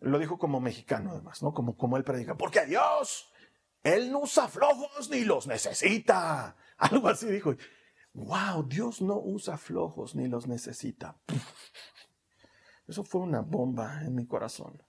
lo 0.00 0.18
dijo 0.18 0.36
como 0.36 0.60
mexicano 0.60 1.12
además, 1.12 1.42
¿no? 1.42 1.54
Como, 1.54 1.76
como 1.76 1.96
él 1.96 2.04
predica, 2.04 2.36
porque 2.36 2.66
Dios, 2.66 3.30
Él 3.84 4.10
no 4.10 4.20
usa 4.20 4.48
flojos 4.48 5.10
ni 5.10 5.20
los 5.24 5.46
necesita. 5.46 6.56
Algo 6.78 7.08
así 7.08 7.26
dijo. 7.26 7.54
Wow, 8.14 8.64
Dios 8.64 9.00
no 9.00 9.20
usa 9.20 9.56
flojos 9.56 10.16
ni 10.16 10.26
los 10.26 10.48
necesita. 10.48 11.16
Eso 12.88 13.04
fue 13.04 13.20
una 13.20 13.42
bomba 13.42 14.02
en 14.02 14.14
mi 14.14 14.26
corazón. 14.26 14.82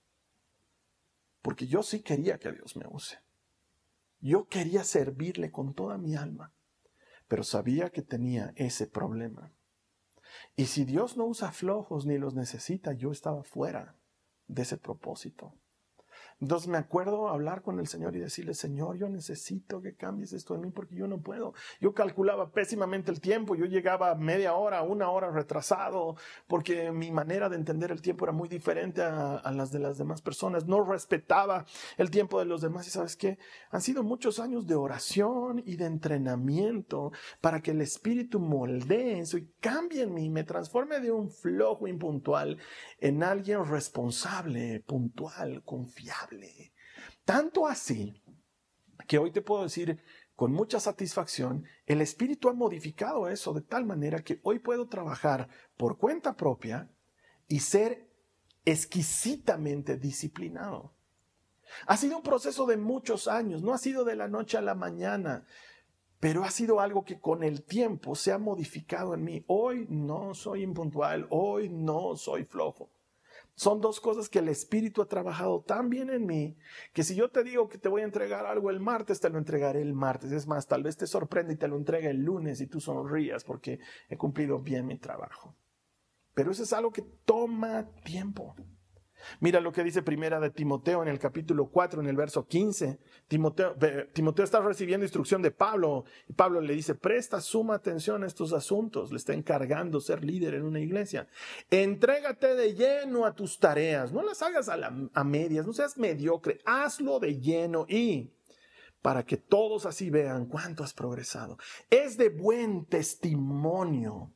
Porque 1.41 1.67
yo 1.67 1.83
sí 1.83 2.01
quería 2.01 2.39
que 2.39 2.51
Dios 2.51 2.75
me 2.77 2.85
use. 2.89 3.19
Yo 4.21 4.47
quería 4.47 4.83
servirle 4.83 5.51
con 5.51 5.73
toda 5.73 5.97
mi 5.97 6.15
alma, 6.15 6.53
pero 7.27 7.43
sabía 7.43 7.89
que 7.89 8.01
tenía 8.01 8.53
ese 8.55 8.87
problema. 8.87 9.53
Y 10.55 10.65
si 10.65 10.85
Dios 10.85 11.17
no 11.17 11.25
usa 11.25 11.51
flojos 11.51 12.05
ni 12.05 12.17
los 12.17 12.35
necesita, 12.35 12.93
yo 12.93 13.11
estaba 13.11 13.43
fuera 13.43 13.95
de 14.47 14.61
ese 14.61 14.77
propósito. 14.77 15.53
Entonces 16.41 16.69
me 16.69 16.77
acuerdo 16.77 17.27
hablar 17.27 17.61
con 17.61 17.79
el 17.79 17.87
Señor 17.87 18.15
y 18.15 18.19
decirle, 18.19 18.53
Señor, 18.53 18.95
yo 18.95 19.09
necesito 19.09 19.81
que 19.81 19.95
cambies 19.95 20.31
esto 20.31 20.55
en 20.55 20.61
mí 20.61 20.71
porque 20.71 20.95
yo 20.95 21.05
no 21.05 21.19
puedo. 21.19 21.53
Yo 21.81 21.93
calculaba 21.93 22.51
pésimamente 22.51 23.11
el 23.11 23.19
tiempo, 23.19 23.55
yo 23.55 23.65
llegaba 23.65 24.15
media 24.15 24.53
hora, 24.53 24.81
una 24.81 25.09
hora 25.09 25.31
retrasado, 25.31 26.15
porque 26.47 26.91
mi 26.91 27.11
manera 27.11 27.49
de 27.49 27.57
entender 27.57 27.91
el 27.91 28.01
tiempo 28.01 28.23
era 28.23 28.31
muy 28.31 28.47
diferente 28.47 29.01
a, 29.01 29.51
las 29.51 29.71
de 29.71 29.79
las 29.79 29.97
demás 29.97 30.21
personas. 30.21 30.65
No 30.65 30.81
respetaba 30.81 31.65
el 31.97 32.09
tiempo 32.09 32.39
de 32.39 32.45
los 32.45 32.61
demás 32.61 32.87
y 32.87 32.91
sabes 32.91 33.17
qué, 33.17 33.37
han 33.71 33.81
sido 33.81 34.03
muchos 34.03 34.39
años 34.39 34.65
de 34.65 34.75
oración 34.75 35.61
y 35.65 35.75
de 35.75 35.87
entrenamiento 35.87 37.11
para 37.41 37.61
que 37.61 37.71
el 37.71 37.81
Espíritu 37.81 38.39
moldee 38.39 39.19
eso 39.19 39.37
y 39.37 39.51
cambie 39.59 40.03
en 40.03 40.13
mí, 40.13 40.29
me 40.29 40.45
transforme 40.45 41.01
de 41.01 41.11
un 41.11 41.29
flojo 41.29 41.85
impuntual 41.85 42.57
en 42.99 43.23
alguien 43.23 43.65
responsable, 43.65 44.79
puntual, 44.85 45.63
confiable 45.65 46.28
tanto 47.25 47.67
así 47.67 48.21
que 49.07 49.17
hoy 49.17 49.31
te 49.31 49.41
puedo 49.41 49.63
decir 49.63 50.01
con 50.35 50.53
mucha 50.53 50.79
satisfacción, 50.79 51.65
el 51.85 51.99
Espíritu 51.99 52.47
ha 52.47 52.53
modificado 52.53 53.27
eso 53.27 53.53
de 53.53 53.61
tal 53.61 53.85
manera 53.85 54.23
que 54.23 54.39
hoy 54.43 54.59
puedo 54.59 54.87
trabajar 54.87 55.49
por 55.75 55.97
cuenta 55.97 56.37
propia 56.37 56.89
y 57.47 57.59
ser 57.59 58.09
exquisitamente 58.63 59.97
disciplinado. 59.97 60.93
Ha 61.87 61.97
sido 61.97 62.17
un 62.17 62.23
proceso 62.23 62.65
de 62.65 62.77
muchos 62.77 63.27
años, 63.27 63.61
no 63.61 63.73
ha 63.73 63.77
sido 63.77 64.05
de 64.05 64.15
la 64.15 64.27
noche 64.27 64.57
a 64.57 64.61
la 64.61 64.75
mañana, 64.75 65.45
pero 66.19 66.43
ha 66.43 66.51
sido 66.51 66.79
algo 66.79 67.03
que 67.03 67.19
con 67.19 67.43
el 67.43 67.63
tiempo 67.63 68.15
se 68.15 68.31
ha 68.31 68.37
modificado 68.37 69.13
en 69.13 69.23
mí. 69.23 69.43
Hoy 69.47 69.87
no 69.89 70.33
soy 70.33 70.63
impuntual, 70.63 71.27
hoy 71.29 71.69
no 71.69 72.15
soy 72.15 72.45
flojo. 72.45 72.89
Son 73.59 73.81
dos 73.81 73.99
cosas 73.99 74.29
que 74.29 74.39
el 74.39 74.47
Espíritu 74.47 75.01
ha 75.01 75.09
trabajado 75.09 75.59
tan 75.59 75.89
bien 75.89 76.09
en 76.09 76.25
mí 76.25 76.55
que 76.93 77.03
si 77.03 77.13
yo 77.13 77.29
te 77.29 77.43
digo 77.43 77.67
que 77.67 77.77
te 77.77 77.89
voy 77.89 78.03
a 78.03 78.05
entregar 78.05 78.45
algo 78.45 78.69
el 78.69 78.79
martes, 78.79 79.19
te 79.19 79.29
lo 79.29 79.37
entregaré 79.37 79.81
el 79.81 79.93
martes. 79.93 80.31
Es 80.31 80.47
más, 80.47 80.65
tal 80.65 80.81
vez 80.81 80.95
te 80.95 81.05
sorprenda 81.05 81.51
y 81.51 81.57
te 81.57 81.67
lo 81.67 81.75
entregue 81.75 82.09
el 82.09 82.23
lunes 82.23 82.61
y 82.61 82.67
tú 82.67 82.79
sonrías 82.79 83.43
porque 83.43 83.81
he 84.07 84.15
cumplido 84.15 84.59
bien 84.59 84.85
mi 84.85 84.97
trabajo. 84.97 85.57
Pero 86.33 86.51
eso 86.51 86.63
es 86.63 86.71
algo 86.71 86.93
que 86.93 87.01
toma 87.01 87.85
tiempo. 88.05 88.55
Mira 89.39 89.59
lo 89.59 89.71
que 89.71 89.83
dice 89.83 90.01
primera 90.01 90.39
de 90.39 90.49
Timoteo 90.49 91.01
en 91.01 91.07
el 91.07 91.19
capítulo 91.19 91.69
4, 91.69 92.01
en 92.01 92.07
el 92.07 92.15
verso 92.15 92.47
15. 92.47 92.99
Timoteo, 93.27 93.75
Timoteo 94.13 94.45
está 94.45 94.59
recibiendo 94.61 95.05
instrucción 95.05 95.41
de 95.41 95.51
Pablo 95.51 96.05
y 96.27 96.33
Pablo 96.33 96.61
le 96.61 96.73
dice, 96.73 96.95
presta 96.95 97.41
suma 97.41 97.75
atención 97.75 98.23
a 98.23 98.27
estos 98.27 98.53
asuntos. 98.53 99.11
Le 99.11 99.17
está 99.17 99.33
encargando 99.33 99.99
ser 99.99 100.23
líder 100.23 100.55
en 100.55 100.63
una 100.63 100.79
iglesia. 100.79 101.27
Entrégate 101.69 102.55
de 102.55 102.73
lleno 102.73 103.25
a 103.25 103.33
tus 103.33 103.59
tareas. 103.59 104.11
No 104.11 104.21
las 104.23 104.41
hagas 104.41 104.69
a, 104.69 104.77
a 105.13 105.23
medias, 105.23 105.65
no 105.65 105.73
seas 105.73 105.97
mediocre. 105.97 106.59
Hazlo 106.65 107.19
de 107.19 107.39
lleno 107.39 107.85
y 107.87 108.31
para 109.01 109.25
que 109.25 109.37
todos 109.37 109.85
así 109.85 110.09
vean 110.09 110.45
cuánto 110.45 110.83
has 110.83 110.93
progresado. 110.93 111.57
Es 111.89 112.17
de 112.17 112.29
buen 112.29 112.85
testimonio 112.85 114.33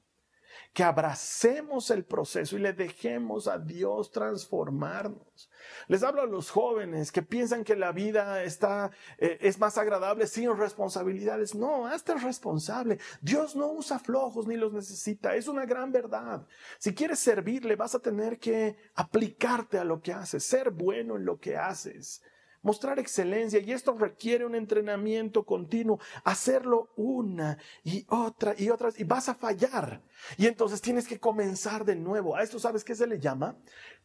que 0.74 0.84
abracemos 0.84 1.90
el 1.92 2.04
proceso 2.04 2.56
y 2.56 2.60
le 2.60 2.74
dejemos 2.74 3.48
a 3.48 3.58
Dios 3.58 4.12
transformarnos. 4.12 5.50
Les 5.88 6.04
hablo 6.04 6.22
a 6.22 6.26
los 6.26 6.50
jóvenes 6.50 7.12
que 7.12 7.22
piensan 7.22 7.64
que 7.64 7.76
la 7.76 7.92
vida 7.92 8.44
está, 8.44 8.92
eh, 9.18 9.38
es 9.42 9.60
más 9.60 9.78
agradable 9.78 10.28
sin 10.28 10.56
responsabilidades. 10.56 11.56
No, 11.56 11.88
hazte 11.88 12.16
responsable. 12.16 13.00
Dios 13.22 13.56
no 13.56 13.72
usa 13.72 14.00
flojos 14.00 14.48
ni 14.48 14.58
los 14.58 14.74
necesita. 14.74 15.36
Es 15.36 15.48
una 15.48 15.66
gran 15.66 15.92
verdad. 15.92 16.46
Si 16.80 16.94
quieres 16.94 17.20
servirle, 17.20 17.76
vas 17.76 17.96
a 17.96 18.00
tener 18.00 18.40
que 18.40 18.76
aplicarte 18.96 19.78
a 19.78 19.84
lo 19.84 20.02
que 20.02 20.14
haces, 20.14 20.44
ser 20.44 20.72
bueno 20.72 21.16
en 21.16 21.26
lo 21.26 21.40
que 21.40 21.58
haces 21.58 22.22
mostrar 22.64 22.98
excelencia 22.98 23.60
y 23.60 23.72
esto 23.72 23.96
requiere 23.98 24.46
un 24.46 24.56
entrenamiento 24.56 25.46
continuo, 25.46 26.00
hacerlo 26.24 26.92
una 26.96 27.60
y 27.84 28.06
otra 28.10 28.56
y 28.58 28.70
otras 28.70 29.00
y 29.00 29.04
vas 29.04 29.30
a 29.30 29.36
fallar. 29.36 30.02
Y 30.38 30.48
entonces 30.48 30.82
tienes 30.82 31.08
que 31.08 31.20
comenzar 31.20 31.86
de 31.86 31.96
nuevo. 31.96 32.36
A 32.36 32.42
esto 32.42 32.58
sabes 32.58 32.84
qué 32.84 32.96
se 32.96 33.06
le 33.06 33.20
llama 33.20 33.58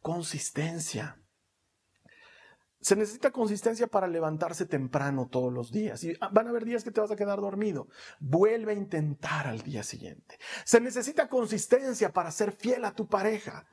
consistencia. 0.02 1.16
Se 2.80 2.94
necesita 2.94 3.32
consistencia 3.32 3.88
para 3.88 4.06
levantarse 4.06 4.64
temprano 4.64 5.28
todos 5.28 5.52
los 5.52 5.72
días. 5.72 6.04
Y 6.04 6.14
van 6.32 6.46
a 6.46 6.50
haber 6.50 6.64
días 6.64 6.84
que 6.84 6.92
te 6.92 7.00
vas 7.00 7.10
a 7.10 7.16
quedar 7.16 7.40
dormido. 7.40 7.88
Vuelve 8.20 8.72
a 8.72 8.76
intentar 8.76 9.48
al 9.48 9.62
día 9.62 9.82
siguiente. 9.82 10.38
Se 10.64 10.80
necesita 10.80 11.28
consistencia 11.28 12.12
para 12.12 12.30
ser 12.30 12.52
fiel 12.52 12.84
a 12.84 12.94
tu 12.94 13.08
pareja. 13.08 13.66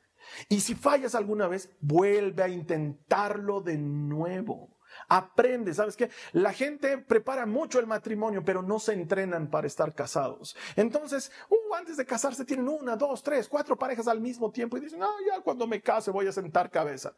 Y 0.50 0.62
si 0.62 0.74
fallas 0.74 1.13
alguna 1.13 1.48
vez, 1.48 1.69
vuelve 1.82 2.41
a 2.41 2.50
intentarlo 2.50 3.62
de 3.62 3.78
nuevo. 3.78 4.74
Aprende, 5.08 5.74
¿sabes 5.74 5.96
qué? 5.96 6.10
La 6.34 6.54
gente 6.54 6.98
prepara 6.98 7.46
mucho 7.46 7.80
el 7.80 7.88
matrimonio, 7.88 8.44
pero 8.44 8.62
no 8.62 8.80
se 8.80 8.94
entrenan 8.94 9.50
para 9.50 9.68
estar 9.68 9.94
casados. 9.94 10.56
Entonces, 10.76 11.32
uh, 11.50 11.76
antes 11.76 11.98
de 11.98 12.06
casarse 12.06 12.46
tienen 12.46 12.68
una, 12.68 12.96
dos, 12.96 13.24
tres, 13.24 13.48
cuatro 13.48 13.78
parejas 13.78 14.08
al 14.08 14.22
mismo 14.22 14.52
tiempo 14.52 14.78
y 14.78 14.82
dicen, 14.82 15.04
ah, 15.04 15.18
ya 15.30 15.41
cuando 15.41 15.68
me 15.68 15.82
case 15.82 16.12
voy 16.12 16.28
a 16.28 16.32
sentar 16.32 16.72
cabeza. 16.72 17.15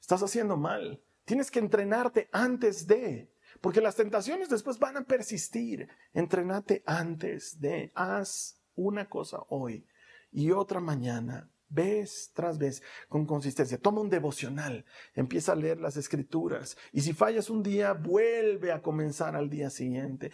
Estás 0.00 0.22
haciendo 0.22 0.56
mal. 0.56 1.02
Tienes 1.24 1.50
que 1.50 1.58
entrenarte 1.58 2.28
antes 2.32 2.86
de, 2.86 3.32
porque 3.60 3.80
las 3.80 3.96
tentaciones 3.96 4.48
después 4.48 4.78
van 4.78 4.96
a 4.98 5.04
persistir. 5.04 5.88
Entrenate 6.12 6.82
antes 6.86 7.60
de, 7.60 7.90
haz 7.94 8.60
una 8.74 9.08
cosa 9.08 9.38
hoy 9.48 9.86
y 10.30 10.50
otra 10.50 10.80
mañana, 10.80 11.48
vez 11.68 12.30
tras 12.34 12.58
vez, 12.58 12.82
con 13.08 13.26
consistencia. 13.26 13.78
Toma 13.78 14.00
un 14.00 14.10
devocional, 14.10 14.84
empieza 15.14 15.52
a 15.52 15.56
leer 15.56 15.80
las 15.80 15.96
escrituras 15.96 16.76
y 16.92 17.00
si 17.00 17.12
fallas 17.12 17.50
un 17.50 17.62
día, 17.62 17.92
vuelve 17.92 18.72
a 18.72 18.82
comenzar 18.82 19.36
al 19.36 19.50
día 19.50 19.70
siguiente. 19.70 20.32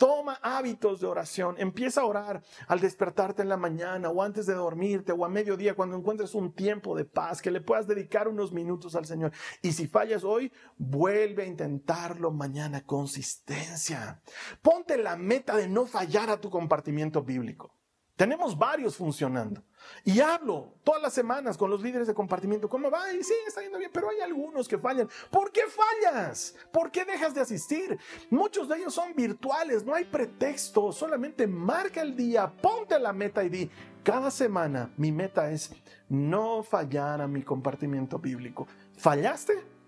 Toma 0.00 0.38
hábitos 0.40 1.02
de 1.02 1.06
oración. 1.06 1.56
Empieza 1.58 2.00
a 2.00 2.06
orar 2.06 2.42
al 2.68 2.80
despertarte 2.80 3.42
en 3.42 3.50
la 3.50 3.58
mañana 3.58 4.08
o 4.08 4.22
antes 4.22 4.46
de 4.46 4.54
dormirte 4.54 5.12
o 5.12 5.26
a 5.26 5.28
mediodía 5.28 5.74
cuando 5.74 5.94
encuentres 5.94 6.34
un 6.34 6.54
tiempo 6.54 6.96
de 6.96 7.04
paz 7.04 7.42
que 7.42 7.50
le 7.50 7.60
puedas 7.60 7.86
dedicar 7.86 8.26
unos 8.26 8.50
minutos 8.50 8.96
al 8.96 9.04
Señor. 9.04 9.32
Y 9.60 9.72
si 9.72 9.88
fallas 9.88 10.24
hoy, 10.24 10.50
vuelve 10.78 11.42
a 11.42 11.46
intentarlo 11.46 12.30
mañana. 12.30 12.82
Consistencia. 12.86 14.22
Ponte 14.62 14.96
la 14.96 15.16
meta 15.16 15.54
de 15.54 15.68
no 15.68 15.84
fallar 15.84 16.30
a 16.30 16.40
tu 16.40 16.48
compartimiento 16.48 17.22
bíblico. 17.22 17.79
Tenemos 18.20 18.58
varios 18.58 18.98
funcionando. 18.98 19.62
Y 20.04 20.20
hablo 20.20 20.74
todas 20.84 21.00
las 21.00 21.14
semanas 21.14 21.56
con 21.56 21.70
los 21.70 21.80
líderes 21.80 22.06
de 22.06 22.12
compartimiento. 22.12 22.68
¿Cómo 22.68 22.90
va? 22.90 23.10
Y 23.14 23.24
sí, 23.24 23.32
está 23.46 23.62
yendo 23.62 23.78
bien, 23.78 23.90
pero 23.90 24.10
hay 24.10 24.20
algunos 24.20 24.68
que 24.68 24.76
fallan. 24.76 25.08
¿Por 25.30 25.50
qué 25.50 25.62
fallas? 25.66 26.54
¿Por 26.70 26.90
qué 26.90 27.06
dejas 27.06 27.32
de 27.32 27.40
asistir? 27.40 27.98
Muchos 28.28 28.68
de 28.68 28.76
ellos 28.76 28.92
son 28.92 29.14
virtuales, 29.14 29.86
no 29.86 29.94
hay 29.94 30.04
pretexto. 30.04 30.92
Solamente 30.92 31.46
marca 31.46 32.02
el 32.02 32.14
día, 32.14 32.46
ponte 32.60 32.98
la 32.98 33.14
meta 33.14 33.42
y 33.42 33.48
di, 33.48 33.70
cada 34.04 34.30
semana 34.30 34.92
mi 34.98 35.12
meta 35.12 35.50
es 35.50 35.72
no 36.10 36.62
fallar 36.62 37.22
a 37.22 37.26
mi 37.26 37.42
compartimiento 37.42 38.18
bíblico. 38.18 38.66
¿Fallaste? 38.98 39.79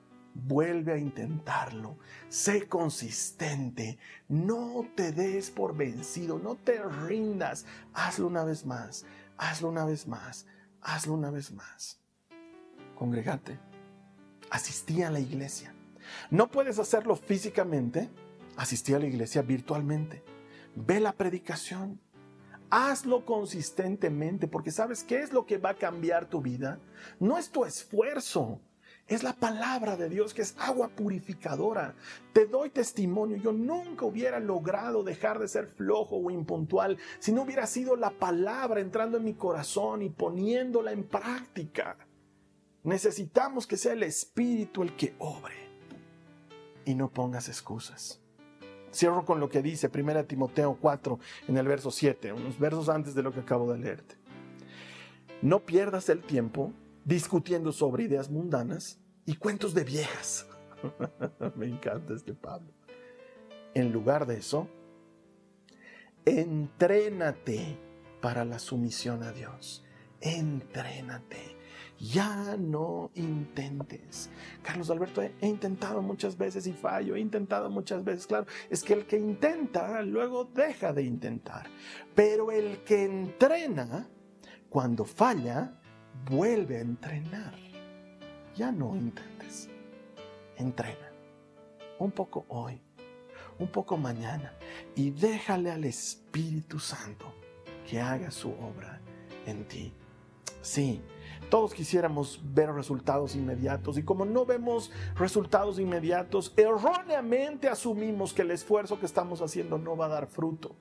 Vuelve 0.44 0.92
a 0.92 0.98
intentarlo. 0.98 1.98
Sé 2.28 2.68
consistente. 2.68 3.98
No 4.28 4.86
te 4.96 5.12
des 5.12 5.50
por 5.50 5.76
vencido. 5.76 6.38
No 6.38 6.56
te 6.56 6.82
rindas. 6.82 7.64
Hazlo 7.94 8.26
una 8.26 8.44
vez 8.44 8.66
más. 8.66 9.04
Hazlo 9.36 9.68
una 9.68 9.84
vez 9.84 10.08
más. 10.08 10.46
Hazlo 10.80 11.14
una 11.14 11.30
vez 11.30 11.52
más. 11.52 12.00
Congregate. 12.96 13.58
Asistí 14.50 15.02
a 15.02 15.10
la 15.10 15.20
iglesia. 15.20 15.74
No 16.30 16.50
puedes 16.50 16.78
hacerlo 16.78 17.14
físicamente. 17.14 18.08
Asistí 18.56 18.94
a 18.94 18.98
la 18.98 19.06
iglesia 19.06 19.42
virtualmente. 19.42 20.22
Ve 20.74 20.98
la 21.00 21.12
predicación. 21.12 22.00
Hazlo 22.70 23.26
consistentemente 23.26 24.48
porque 24.48 24.70
sabes 24.70 25.04
qué 25.04 25.20
es 25.20 25.32
lo 25.32 25.46
que 25.46 25.58
va 25.58 25.70
a 25.70 25.76
cambiar 25.76 26.26
tu 26.28 26.40
vida. 26.40 26.80
No 27.20 27.38
es 27.38 27.50
tu 27.50 27.64
esfuerzo 27.64 28.60
es 29.14 29.22
la 29.22 29.32
palabra 29.32 29.96
de 29.96 30.08
Dios 30.08 30.32
que 30.32 30.42
es 30.42 30.54
agua 30.58 30.88
purificadora. 30.88 31.94
Te 32.32 32.46
doy 32.46 32.70
testimonio. 32.70 33.36
Yo 33.36 33.52
nunca 33.52 34.06
hubiera 34.06 34.38
logrado 34.38 35.02
dejar 35.02 35.38
de 35.38 35.48
ser 35.48 35.66
flojo 35.66 36.16
o 36.16 36.30
impuntual 36.30 36.98
si 37.18 37.32
no 37.32 37.42
hubiera 37.42 37.66
sido 37.66 37.96
la 37.96 38.10
palabra 38.10 38.80
entrando 38.80 39.18
en 39.18 39.24
mi 39.24 39.34
corazón 39.34 40.02
y 40.02 40.10
poniéndola 40.10 40.92
en 40.92 41.04
práctica. 41.04 41.96
Necesitamos 42.84 43.66
que 43.66 43.76
sea 43.76 43.92
el 43.92 44.02
Espíritu 44.02 44.82
el 44.82 44.96
que 44.96 45.14
obre 45.18 45.54
y 46.84 46.94
no 46.94 47.10
pongas 47.10 47.48
excusas. 47.48 48.20
Cierro 48.94 49.24
con 49.24 49.40
lo 49.40 49.48
que 49.48 49.62
dice 49.62 49.90
1 49.92 50.24
Timoteo 50.26 50.76
4 50.80 51.18
en 51.48 51.56
el 51.56 51.66
verso 51.66 51.90
7, 51.90 52.32
unos 52.32 52.58
versos 52.58 52.88
antes 52.88 53.14
de 53.14 53.22
lo 53.22 53.32
que 53.32 53.40
acabo 53.40 53.72
de 53.72 53.78
leerte. 53.78 54.16
No 55.40 55.60
pierdas 55.60 56.08
el 56.08 56.22
tiempo 56.22 56.72
discutiendo 57.04 57.72
sobre 57.72 58.04
ideas 58.04 58.30
mundanas 58.30 59.01
y 59.26 59.36
cuentos 59.36 59.74
de 59.74 59.84
viejas. 59.84 60.46
Me 61.56 61.66
encanta 61.66 62.14
este 62.14 62.34
Pablo. 62.34 62.72
En 63.74 63.92
lugar 63.92 64.26
de 64.26 64.36
eso, 64.36 64.68
entrénate 66.24 67.78
para 68.20 68.44
la 68.44 68.58
sumisión 68.58 69.22
a 69.22 69.32
Dios. 69.32 69.84
Entrénate. 70.20 71.56
Ya 71.98 72.56
no 72.56 73.12
intentes. 73.14 74.28
Carlos 74.62 74.90
Alberto, 74.90 75.22
he, 75.22 75.46
intentado 75.46 76.02
muchas 76.02 76.36
veces 76.36 76.66
y 76.66 76.72
fallo, 76.72 77.14
he 77.14 77.20
intentado 77.20 77.70
muchas 77.70 78.02
veces. 78.02 78.26
Claro, 78.26 78.46
es 78.70 78.82
que 78.82 78.94
el 78.94 79.06
que 79.06 79.16
intenta 79.16 80.02
luego 80.02 80.44
deja 80.44 80.92
de 80.92 81.04
intentar. 81.04 81.68
Pero 82.14 82.50
el 82.50 82.82
que 82.82 83.04
entrena, 83.04 84.08
cuando 84.68 85.04
falla, 85.04 85.80
vuelve 86.28 86.78
a 86.78 86.80
entrenar. 86.80 87.61
Ya 88.54 88.70
no 88.70 88.94
intentes. 88.94 89.68
Entrena. 90.56 91.10
Un 91.98 92.10
poco 92.10 92.44
hoy, 92.48 92.80
un 93.58 93.68
poco 93.68 93.96
mañana. 93.96 94.52
Y 94.94 95.10
déjale 95.10 95.70
al 95.70 95.84
Espíritu 95.84 96.78
Santo 96.78 97.32
que 97.88 98.00
haga 98.00 98.30
su 98.30 98.50
obra 98.50 99.00
en 99.46 99.66
ti. 99.66 99.92
Sí, 100.60 101.02
todos 101.50 101.74
quisiéramos 101.74 102.40
ver 102.42 102.72
resultados 102.72 103.34
inmediatos 103.34 103.98
y 103.98 104.02
como 104.04 104.24
no 104.24 104.46
vemos 104.46 104.90
resultados 105.16 105.78
inmediatos, 105.78 106.52
erróneamente 106.56 107.68
asumimos 107.68 108.32
que 108.32 108.42
el 108.42 108.52
esfuerzo 108.52 108.98
que 108.98 109.06
estamos 109.06 109.42
haciendo 109.42 109.78
no 109.78 109.96
va 109.96 110.06
a 110.06 110.10
dar 110.10 110.26
fruto. 110.28 110.76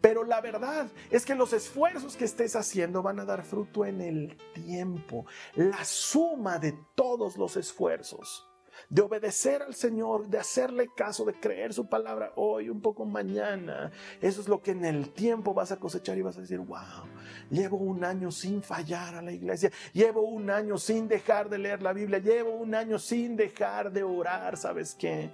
Pero 0.00 0.24
la 0.24 0.40
verdad 0.40 0.88
es 1.10 1.24
que 1.24 1.34
los 1.34 1.52
esfuerzos 1.52 2.16
que 2.16 2.24
estés 2.24 2.56
haciendo 2.56 3.02
van 3.02 3.20
a 3.20 3.24
dar 3.24 3.44
fruto 3.44 3.84
en 3.84 4.00
el 4.00 4.36
tiempo, 4.52 5.26
la 5.54 5.84
suma 5.84 6.58
de 6.58 6.74
todos 6.94 7.36
los 7.36 7.56
esfuerzos 7.56 8.46
de 8.88 9.02
obedecer 9.02 9.62
al 9.62 9.74
Señor, 9.74 10.28
de 10.28 10.38
hacerle 10.38 10.88
caso, 10.94 11.24
de 11.24 11.34
creer 11.34 11.72
su 11.72 11.86
palabra 11.86 12.32
hoy, 12.36 12.68
un 12.68 12.80
poco 12.80 13.04
mañana. 13.04 13.90
Eso 14.20 14.40
es 14.40 14.48
lo 14.48 14.62
que 14.62 14.72
en 14.72 14.84
el 14.84 15.10
tiempo 15.10 15.54
vas 15.54 15.72
a 15.72 15.78
cosechar 15.78 16.18
y 16.18 16.22
vas 16.22 16.36
a 16.36 16.40
decir, 16.40 16.58
wow, 16.58 17.06
llevo 17.50 17.78
un 17.78 18.04
año 18.04 18.30
sin 18.30 18.62
fallar 18.62 19.14
a 19.14 19.22
la 19.22 19.32
iglesia, 19.32 19.70
llevo 19.92 20.22
un 20.22 20.50
año 20.50 20.78
sin 20.78 21.08
dejar 21.08 21.48
de 21.48 21.58
leer 21.58 21.82
la 21.82 21.92
Biblia, 21.92 22.18
llevo 22.18 22.56
un 22.56 22.74
año 22.74 22.98
sin 22.98 23.36
dejar 23.36 23.92
de 23.92 24.02
orar, 24.02 24.56
¿sabes 24.56 24.94
qué? 24.94 25.30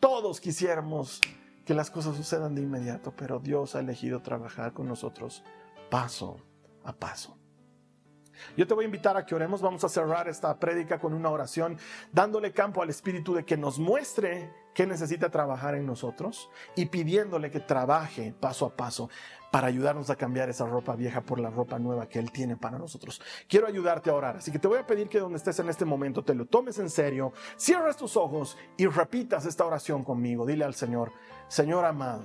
Todos 0.00 0.40
quisiéramos 0.40 1.20
que 1.64 1.74
las 1.74 1.90
cosas 1.90 2.16
sucedan 2.16 2.54
de 2.54 2.62
inmediato, 2.62 3.14
pero 3.16 3.38
Dios 3.38 3.74
ha 3.74 3.80
elegido 3.80 4.20
trabajar 4.20 4.72
con 4.72 4.88
nosotros 4.88 5.42
paso 5.90 6.38
a 6.84 6.92
paso. 6.92 7.36
Yo 8.56 8.66
te 8.66 8.74
voy 8.74 8.84
a 8.84 8.86
invitar 8.86 9.16
a 9.16 9.24
que 9.24 9.34
oremos. 9.34 9.62
Vamos 9.62 9.84
a 9.84 9.88
cerrar 9.88 10.28
esta 10.28 10.58
prédica 10.58 10.98
con 10.98 11.14
una 11.14 11.30
oración, 11.30 11.78
dándole 12.12 12.52
campo 12.52 12.82
al 12.82 12.90
Espíritu 12.90 13.34
de 13.34 13.44
que 13.44 13.56
nos 13.56 13.78
muestre 13.78 14.52
qué 14.74 14.86
necesita 14.86 15.30
trabajar 15.30 15.74
en 15.74 15.86
nosotros 15.86 16.50
y 16.74 16.86
pidiéndole 16.86 17.50
que 17.50 17.60
trabaje 17.60 18.34
paso 18.38 18.66
a 18.66 18.76
paso 18.76 19.10
para 19.52 19.68
ayudarnos 19.68 20.10
a 20.10 20.16
cambiar 20.16 20.48
esa 20.48 20.66
ropa 20.66 20.96
vieja 20.96 21.20
por 21.20 21.38
la 21.38 21.50
ropa 21.50 21.78
nueva 21.78 22.08
que 22.08 22.18
Él 22.18 22.32
tiene 22.32 22.56
para 22.56 22.76
nosotros. 22.76 23.22
Quiero 23.48 23.68
ayudarte 23.68 24.10
a 24.10 24.14
orar, 24.14 24.38
así 24.38 24.50
que 24.50 24.58
te 24.58 24.66
voy 24.66 24.78
a 24.78 24.86
pedir 24.86 25.08
que 25.08 25.20
donde 25.20 25.38
estés 25.38 25.60
en 25.60 25.68
este 25.68 25.84
momento 25.84 26.24
te 26.24 26.34
lo 26.34 26.46
tomes 26.46 26.80
en 26.80 26.90
serio, 26.90 27.32
cierres 27.56 27.96
tus 27.96 28.16
ojos 28.16 28.58
y 28.76 28.86
repitas 28.86 29.46
esta 29.46 29.64
oración 29.64 30.02
conmigo. 30.02 30.44
Dile 30.44 30.64
al 30.64 30.74
Señor, 30.74 31.12
Señor 31.46 31.84
amado, 31.84 32.24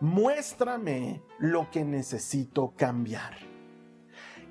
muéstrame 0.00 1.22
lo 1.38 1.70
que 1.70 1.86
necesito 1.86 2.74
cambiar 2.76 3.48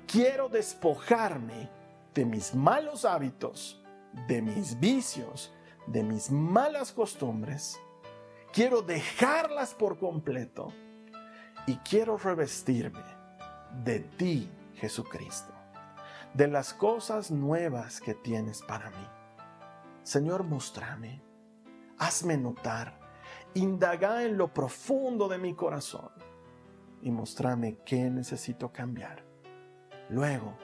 quiero 0.08 0.48
despojarme 0.48 1.70
de 2.14 2.24
mis 2.24 2.54
malos 2.54 3.04
hábitos, 3.04 3.80
de 4.26 4.42
mis 4.42 4.80
vicios, 4.80 5.52
de 5.86 6.02
mis 6.02 6.30
malas 6.30 6.92
costumbres. 6.92 7.78
Quiero 8.52 8.82
dejarlas 8.82 9.74
por 9.74 9.98
completo 9.98 10.72
y 11.68 11.76
quiero 11.76 12.16
revestirme 12.16 13.04
de 13.84 14.00
ti, 14.00 14.50
Jesucristo, 14.76 15.52
de 16.32 16.48
las 16.48 16.72
cosas 16.72 17.30
nuevas 17.30 18.00
que 18.00 18.14
tienes 18.14 18.62
para 18.62 18.88
mí. 18.88 19.06
Señor, 20.02 20.44
mostrame, 20.44 21.20
hazme 21.98 22.38
notar, 22.38 22.98
indaga 23.52 24.22
en 24.22 24.38
lo 24.38 24.48
profundo 24.48 25.28
de 25.28 25.36
mi 25.36 25.52
corazón 25.52 26.08
y 27.02 27.10
mostrame 27.10 27.76
qué 27.84 28.08
necesito 28.08 28.72
cambiar. 28.72 29.22
Luego, 30.08 30.56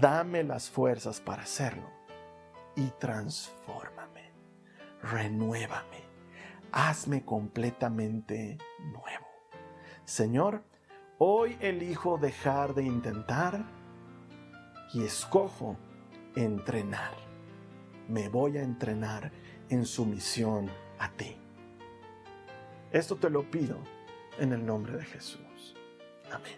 dame 0.00 0.42
las 0.42 0.68
fuerzas 0.68 1.20
para 1.20 1.44
hacerlo 1.44 1.88
y 2.74 2.90
transfórmame, 2.98 4.32
renuévame, 5.00 6.02
hazme 6.72 7.24
completamente 7.24 8.58
nuevo. 8.80 9.27
Señor, 10.08 10.62
hoy 11.18 11.58
elijo 11.60 12.16
dejar 12.16 12.74
de 12.74 12.82
intentar 12.82 13.62
y 14.94 15.04
escojo 15.04 15.76
entrenar. 16.34 17.12
Me 18.08 18.30
voy 18.30 18.56
a 18.56 18.62
entrenar 18.62 19.30
en 19.68 19.84
sumisión 19.84 20.70
a 20.98 21.12
ti. 21.12 21.36
Esto 22.90 23.16
te 23.16 23.28
lo 23.28 23.50
pido 23.50 23.76
en 24.38 24.54
el 24.54 24.64
nombre 24.64 24.96
de 24.96 25.04
Jesús. 25.04 25.76
Amén. 26.32 26.56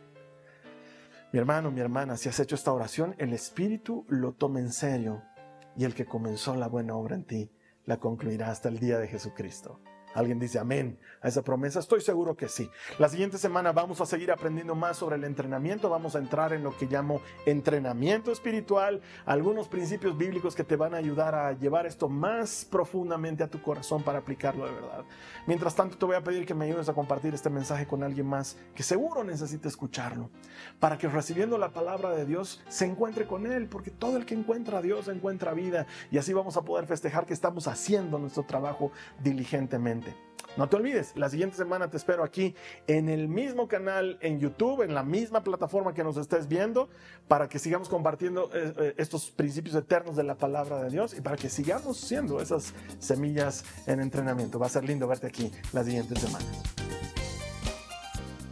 Mi 1.32 1.40
hermano, 1.40 1.72
mi 1.72 1.80
hermana, 1.80 2.16
si 2.16 2.28
has 2.28 2.38
hecho 2.38 2.55
esta 2.55 2.72
oración, 2.72 3.16
el 3.18 3.32
Espíritu 3.32 4.07
lo 4.09 4.32
toma 4.32 4.61
en 4.61 4.70
serio 4.70 5.24
y 5.76 5.86
el 5.86 5.96
que 5.96 6.07
comenzó 6.07 6.55
la 6.55 6.68
buena 6.68 6.94
obra 6.94 7.16
en 7.16 7.24
ti 7.24 7.51
la 7.84 7.96
concluirá 7.96 8.53
hasta 8.53 8.68
el 8.68 8.78
día 8.78 8.98
de 8.98 9.09
Jesucristo. 9.09 9.80
¿Alguien 10.14 10.38
dice 10.38 10.58
amén 10.58 10.98
a 11.20 11.28
esa 11.28 11.42
promesa? 11.42 11.78
Estoy 11.78 12.00
seguro 12.00 12.36
que 12.36 12.48
sí. 12.48 12.68
La 12.98 13.08
siguiente 13.08 13.38
semana 13.38 13.72
vamos 13.72 14.00
a 14.00 14.06
seguir 14.06 14.32
aprendiendo 14.32 14.74
más 14.74 14.96
sobre 14.96 15.16
el 15.16 15.24
entrenamiento. 15.24 15.88
Vamos 15.88 16.16
a 16.16 16.18
entrar 16.18 16.52
en 16.52 16.64
lo 16.64 16.76
que 16.76 16.86
llamo 16.86 17.20
entrenamiento 17.46 18.32
espiritual, 18.32 19.00
algunos 19.24 19.68
principios 19.68 20.16
bíblicos 20.16 20.54
que 20.54 20.64
te 20.64 20.76
van 20.76 20.94
a 20.94 20.98
ayudar 20.98 21.34
a 21.34 21.52
llevar 21.52 21.86
esto 21.86 22.08
más 22.08 22.66
profundamente 22.68 23.44
a 23.44 23.48
tu 23.48 23.62
corazón 23.62 24.02
para 24.02 24.18
aplicarlo 24.18 24.66
de 24.66 24.72
verdad. 24.72 25.04
Mientras 25.46 25.74
tanto, 25.74 25.96
te 25.96 26.06
voy 26.06 26.16
a 26.16 26.24
pedir 26.24 26.46
que 26.46 26.54
me 26.54 26.64
ayudes 26.64 26.88
a 26.88 26.94
compartir 26.94 27.34
este 27.34 27.50
mensaje 27.50 27.86
con 27.86 28.02
alguien 28.02 28.26
más 28.26 28.56
que 28.74 28.82
seguro 28.82 29.22
necesita 29.24 29.68
escucharlo, 29.68 30.30
para 30.78 30.98
que 30.98 31.08
recibiendo 31.08 31.58
la 31.58 31.72
palabra 31.72 32.11
de 32.11 32.24
Dios 32.26 32.62
se 32.68 32.86
encuentre 32.86 33.26
con 33.26 33.46
Él, 33.46 33.68
porque 33.68 33.90
todo 33.90 34.16
el 34.16 34.26
que 34.26 34.34
encuentra 34.34 34.78
a 34.78 34.82
Dios 34.82 35.08
encuentra 35.08 35.52
vida 35.54 35.86
y 36.11 36.18
así 36.18 36.32
vamos 36.32 36.56
a 36.56 36.62
poder 36.62 36.86
festejar 36.86 37.26
que 37.26 37.34
estamos 37.34 37.68
haciendo 37.68 38.18
nuestro 38.18 38.44
trabajo 38.44 38.92
diligentemente. 39.22 39.99
No 40.57 40.68
te 40.68 40.76
olvides, 40.76 41.16
la 41.16 41.30
siguiente 41.30 41.57
semana 41.57 41.88
te 41.88 41.96
espero 41.96 42.24
aquí 42.24 42.55
en 42.88 43.09
el 43.09 43.28
mismo 43.28 43.68
canal 43.68 44.18
en 44.20 44.40
YouTube, 44.40 44.82
en 44.82 44.94
la 44.94 45.05
misma 45.05 45.44
plataforma 45.44 45.94
que 45.94 46.03
nos 46.03 46.16
estés 46.16 46.48
viendo, 46.48 46.88
para 47.28 47.48
que 47.48 47.59
sigamos 47.61 47.88
compartiendo 47.88 48.51
eh, 48.53 48.74
eh, 48.76 48.94
estos 48.98 49.30
principios 49.30 49.76
eternos 49.76 50.16
de 50.16 50.24
la 50.24 50.34
palabra 50.36 50.82
de 50.82 50.90
Dios 50.90 51.16
y 51.16 51.20
para 51.20 51.36
que 51.36 51.48
sigamos 51.48 51.98
siendo 51.98 52.40
esas 52.40 52.74
semillas 52.98 53.64
en 53.86 54.01
entrenamiento. 54.01 54.59
Va 54.59 54.66
a 54.66 54.70
ser 54.70 54.84
lindo 54.84 55.07
verte 55.07 55.28
aquí 55.28 55.53
la 55.72 55.84
siguiente 55.84 56.16
semana. 56.16 56.44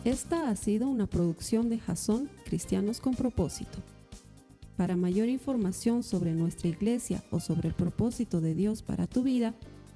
Esta 0.04 0.48
ha 0.48 0.56
sido 0.56 0.88
una 0.88 1.06
producción 1.06 1.68
de 1.68 1.80
Jason 1.80 2.30
Cristianos 2.44 3.00
con 3.00 3.16
Propósito. 3.16 3.78
Para 4.76 4.96
mayor 4.96 5.28
información 5.28 6.04
sobre 6.04 6.32
nuestra 6.32 6.68
iglesia 6.68 7.24
o 7.32 7.40
sobre 7.40 7.68
el 7.68 7.74
propósito 7.74 8.40
de 8.40 8.54
Dios 8.54 8.82
para 8.82 9.08
tu 9.08 9.24
vida, 9.24 9.54